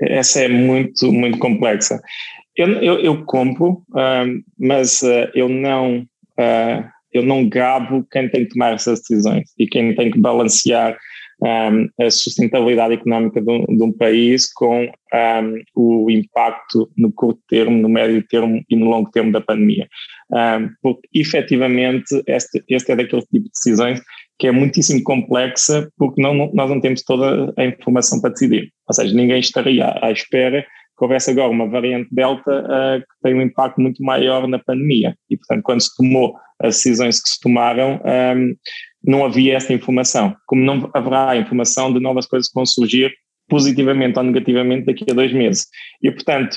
essa 0.00 0.40
é 0.40 0.48
muito, 0.48 1.12
muito 1.12 1.38
complexa. 1.38 2.00
Eu, 2.56 2.68
eu, 2.80 2.98
eu 3.00 3.24
compro, 3.24 3.82
uh, 3.90 4.42
mas 4.58 5.02
uh, 5.02 5.28
eu 5.34 5.48
não 5.48 6.06
eu 7.14 7.22
não 7.22 7.48
gabo 7.48 8.04
quem 8.10 8.28
tem 8.28 8.44
que 8.44 8.50
tomar 8.50 8.74
essas 8.74 9.00
decisões 9.00 9.50
e 9.58 9.66
quem 9.66 9.94
tem 9.94 10.10
que 10.10 10.18
balancear 10.18 10.98
um, 11.42 11.88
a 12.04 12.10
sustentabilidade 12.10 12.94
económica 12.94 13.40
de 13.40 13.50
um, 13.50 13.64
de 13.64 13.82
um 13.82 13.92
país 13.92 14.52
com 14.52 14.84
um, 14.84 15.62
o 15.74 16.10
impacto 16.10 16.90
no 16.96 17.12
curto 17.12 17.40
termo, 17.48 17.76
no 17.76 17.88
médio 17.88 18.24
termo 18.28 18.62
e 18.68 18.76
no 18.76 18.86
longo 18.86 19.10
termo 19.10 19.32
da 19.32 19.40
pandemia. 19.40 19.88
Porque 20.82 21.08
efetivamente 21.14 22.22
este, 22.26 22.62
este 22.68 22.92
é 22.92 22.96
daquele 22.96 23.22
tipo 23.22 23.44
de 23.44 23.50
decisões 23.50 24.00
que 24.38 24.48
é 24.48 24.52
muitíssimo 24.52 25.02
complexa 25.04 25.88
porque 25.96 26.20
não, 26.20 26.34
não, 26.34 26.50
nós 26.52 26.68
não 26.68 26.80
temos 26.80 27.02
toda 27.02 27.52
a 27.56 27.64
informação 27.64 28.20
para 28.20 28.30
decidir. 28.30 28.70
Ou 28.88 28.94
seja, 28.94 29.14
ninguém 29.14 29.38
estaria 29.38 29.96
à 30.02 30.10
espera 30.10 30.64
que 30.96 31.04
houvesse 31.04 31.30
agora 31.30 31.50
uma 31.50 31.68
variante 31.68 32.08
Delta 32.12 32.50
uh, 32.50 33.00
que 33.00 33.20
tem 33.22 33.34
um 33.34 33.42
impacto 33.42 33.80
muito 33.80 34.02
maior 34.02 34.46
na 34.46 34.58
pandemia. 34.58 35.16
E, 35.28 35.36
portanto, 35.36 35.62
quando 35.62 35.80
se 35.80 35.94
tomou 35.96 36.36
as 36.60 36.76
decisões 36.76 37.20
que 37.20 37.28
se 37.28 37.40
tomaram, 37.40 38.00
um, 38.04 38.54
não 39.02 39.24
havia 39.24 39.56
essa 39.56 39.72
informação. 39.72 40.34
Como 40.46 40.62
não 40.62 40.88
haverá 40.94 41.36
informação 41.36 41.92
de 41.92 42.00
novas 42.00 42.26
coisas 42.26 42.48
que 42.48 42.54
vão 42.54 42.64
surgir 42.64 43.12
positivamente 43.48 44.18
ou 44.18 44.24
negativamente 44.24 44.86
daqui 44.86 45.04
a 45.10 45.14
dois 45.14 45.32
meses. 45.32 45.66
E, 46.02 46.10
portanto, 46.10 46.56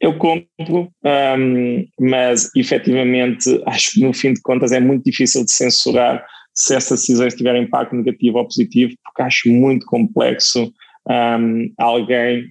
eu 0.00 0.16
compro, 0.16 0.90
um, 1.04 1.86
mas 2.00 2.50
efetivamente 2.56 3.60
acho 3.66 3.92
que 3.92 4.00
no 4.00 4.14
fim 4.14 4.32
de 4.32 4.40
contas 4.40 4.72
é 4.72 4.80
muito 4.80 5.04
difícil 5.04 5.44
de 5.44 5.52
censurar 5.52 6.24
se 6.54 6.74
essas 6.74 7.00
decisões 7.00 7.34
tiverem 7.34 7.64
impacto 7.64 7.94
negativo 7.94 8.38
ou 8.38 8.44
positivo, 8.44 8.94
porque 9.04 9.22
acho 9.22 9.48
muito 9.48 9.84
complexo 9.86 10.72
um, 11.08 11.72
alguém 11.78 12.44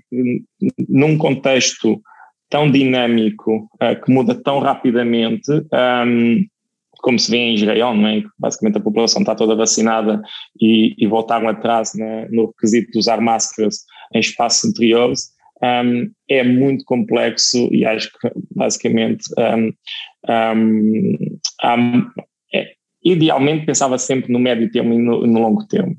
num 0.88 1.17
contexto 1.17 2.01
tão 2.49 2.69
dinâmico, 2.69 3.69
uh, 3.81 4.01
que 4.03 4.12
muda 4.12 4.35
tão 4.35 4.59
rapidamente, 4.59 5.51
um, 5.51 6.45
como 7.01 7.17
se 7.17 7.31
vê 7.31 7.38
em 7.38 7.53
Israel, 7.53 7.93
não 7.93 8.07
é? 8.07 8.23
Basicamente 8.38 8.77
a 8.77 8.81
população 8.81 9.21
está 9.21 9.35
toda 9.35 9.55
vacinada 9.55 10.21
e, 10.59 10.95
e 10.97 11.07
voltaram 11.07 11.47
atrás 11.47 11.93
né, 11.95 12.27
no 12.29 12.47
requisito 12.47 12.91
de 12.91 12.99
usar 12.99 13.21
máscaras 13.21 13.85
em 14.13 14.19
espaços 14.19 14.69
anteriores, 14.69 15.29
um, 15.62 16.09
é 16.29 16.43
muito 16.43 16.83
complexo 16.85 17.69
e 17.71 17.85
acho 17.85 18.09
que 18.19 18.31
basicamente 18.55 19.23
um, 19.38 19.71
um, 21.65 22.12
é, 22.53 22.71
idealmente 23.03 23.65
pensava 23.65 23.97
sempre 23.97 24.31
no 24.31 24.39
médio 24.39 24.71
termo 24.71 24.93
e 24.93 24.97
no, 24.97 25.27
no 25.27 25.39
longo 25.39 25.65
termo. 25.67 25.95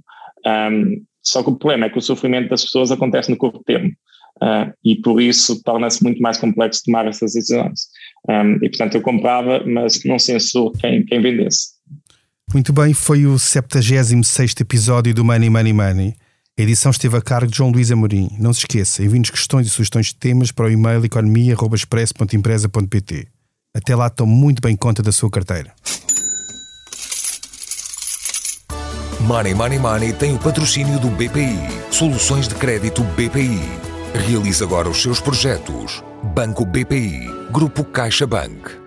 Só 1.23 1.43
que 1.43 1.51
o 1.51 1.57
problema 1.57 1.87
é 1.87 1.91
que 1.91 1.99
o 1.99 2.03
sofrimento 2.03 2.49
das 2.49 2.65
pessoas 2.65 2.91
acontece 2.91 3.31
no 3.31 3.37
curto 3.37 3.63
termo. 3.65 3.91
Uh, 4.43 4.73
e 4.83 4.97
por 4.97 5.21
isso 5.21 5.63
torna-se 5.63 6.03
muito 6.03 6.23
mais 6.23 6.39
complexo 6.39 6.83
tomar 6.85 7.07
essas 7.07 7.35
decisões. 7.35 7.89
Um, 8.29 8.57
e 8.57 8.71
portanto 8.71 8.95
eu 8.95 9.03
comprava, 9.03 9.63
mas 9.67 10.03
não 10.05 10.19
censuro 10.19 10.73
quem, 10.73 11.05
quem 11.05 11.21
vendesse. 11.21 11.73
Muito 12.53 12.73
bem, 12.73 12.93
foi 12.95 13.27
o 13.27 13.39
76 13.39 14.55
episódio 14.61 15.15
do 15.15 15.25
Money 15.25 15.51
Money 15.51 15.73
Money. 15.73 16.15
A 16.59 16.63
edição 16.63 16.91
esteve 16.91 17.17
a 17.17 17.23
cargo 17.23 17.49
de 17.51 17.57
João 17.57 17.71
Luís 17.71 17.93
Amorim. 17.93 18.29
Não 18.39 18.53
se 18.53 18.61
esqueça, 18.61 19.05
envie-nos 19.05 19.31
questões 19.31 19.67
e 19.67 19.71
sugestões 19.71 20.09
de 20.09 20.17
temas 20.17 20.51
para 20.51 20.67
o 20.67 20.71
e-mail 20.71 21.05
economia.express.empresa.pt. 21.05 23.29
Até 23.75 23.95
lá, 23.95 24.11
tome 24.11 24.33
muito 24.33 24.61
bem 24.61 24.77
conta 24.77 25.03
da 25.03 25.13
sua 25.13 25.31
carteira. 25.31 25.73
Money 29.21 29.55
Money 29.55 29.79
Money 29.79 30.13
tem 30.15 30.35
o 30.35 30.39
patrocínio 30.39 30.99
do 30.99 31.09
BPI. 31.09 31.59
Soluções 31.91 32.49
de 32.49 32.55
crédito 32.55 33.03
BPI. 33.03 33.61
Realize 34.27 34.65
agora 34.65 34.89
os 34.89 35.01
seus 35.03 35.21
projetos. 35.21 36.03
Banco 36.35 36.65
BPI. 36.65 37.29
Grupo 37.53 37.85
CaixaBank. 37.85 38.80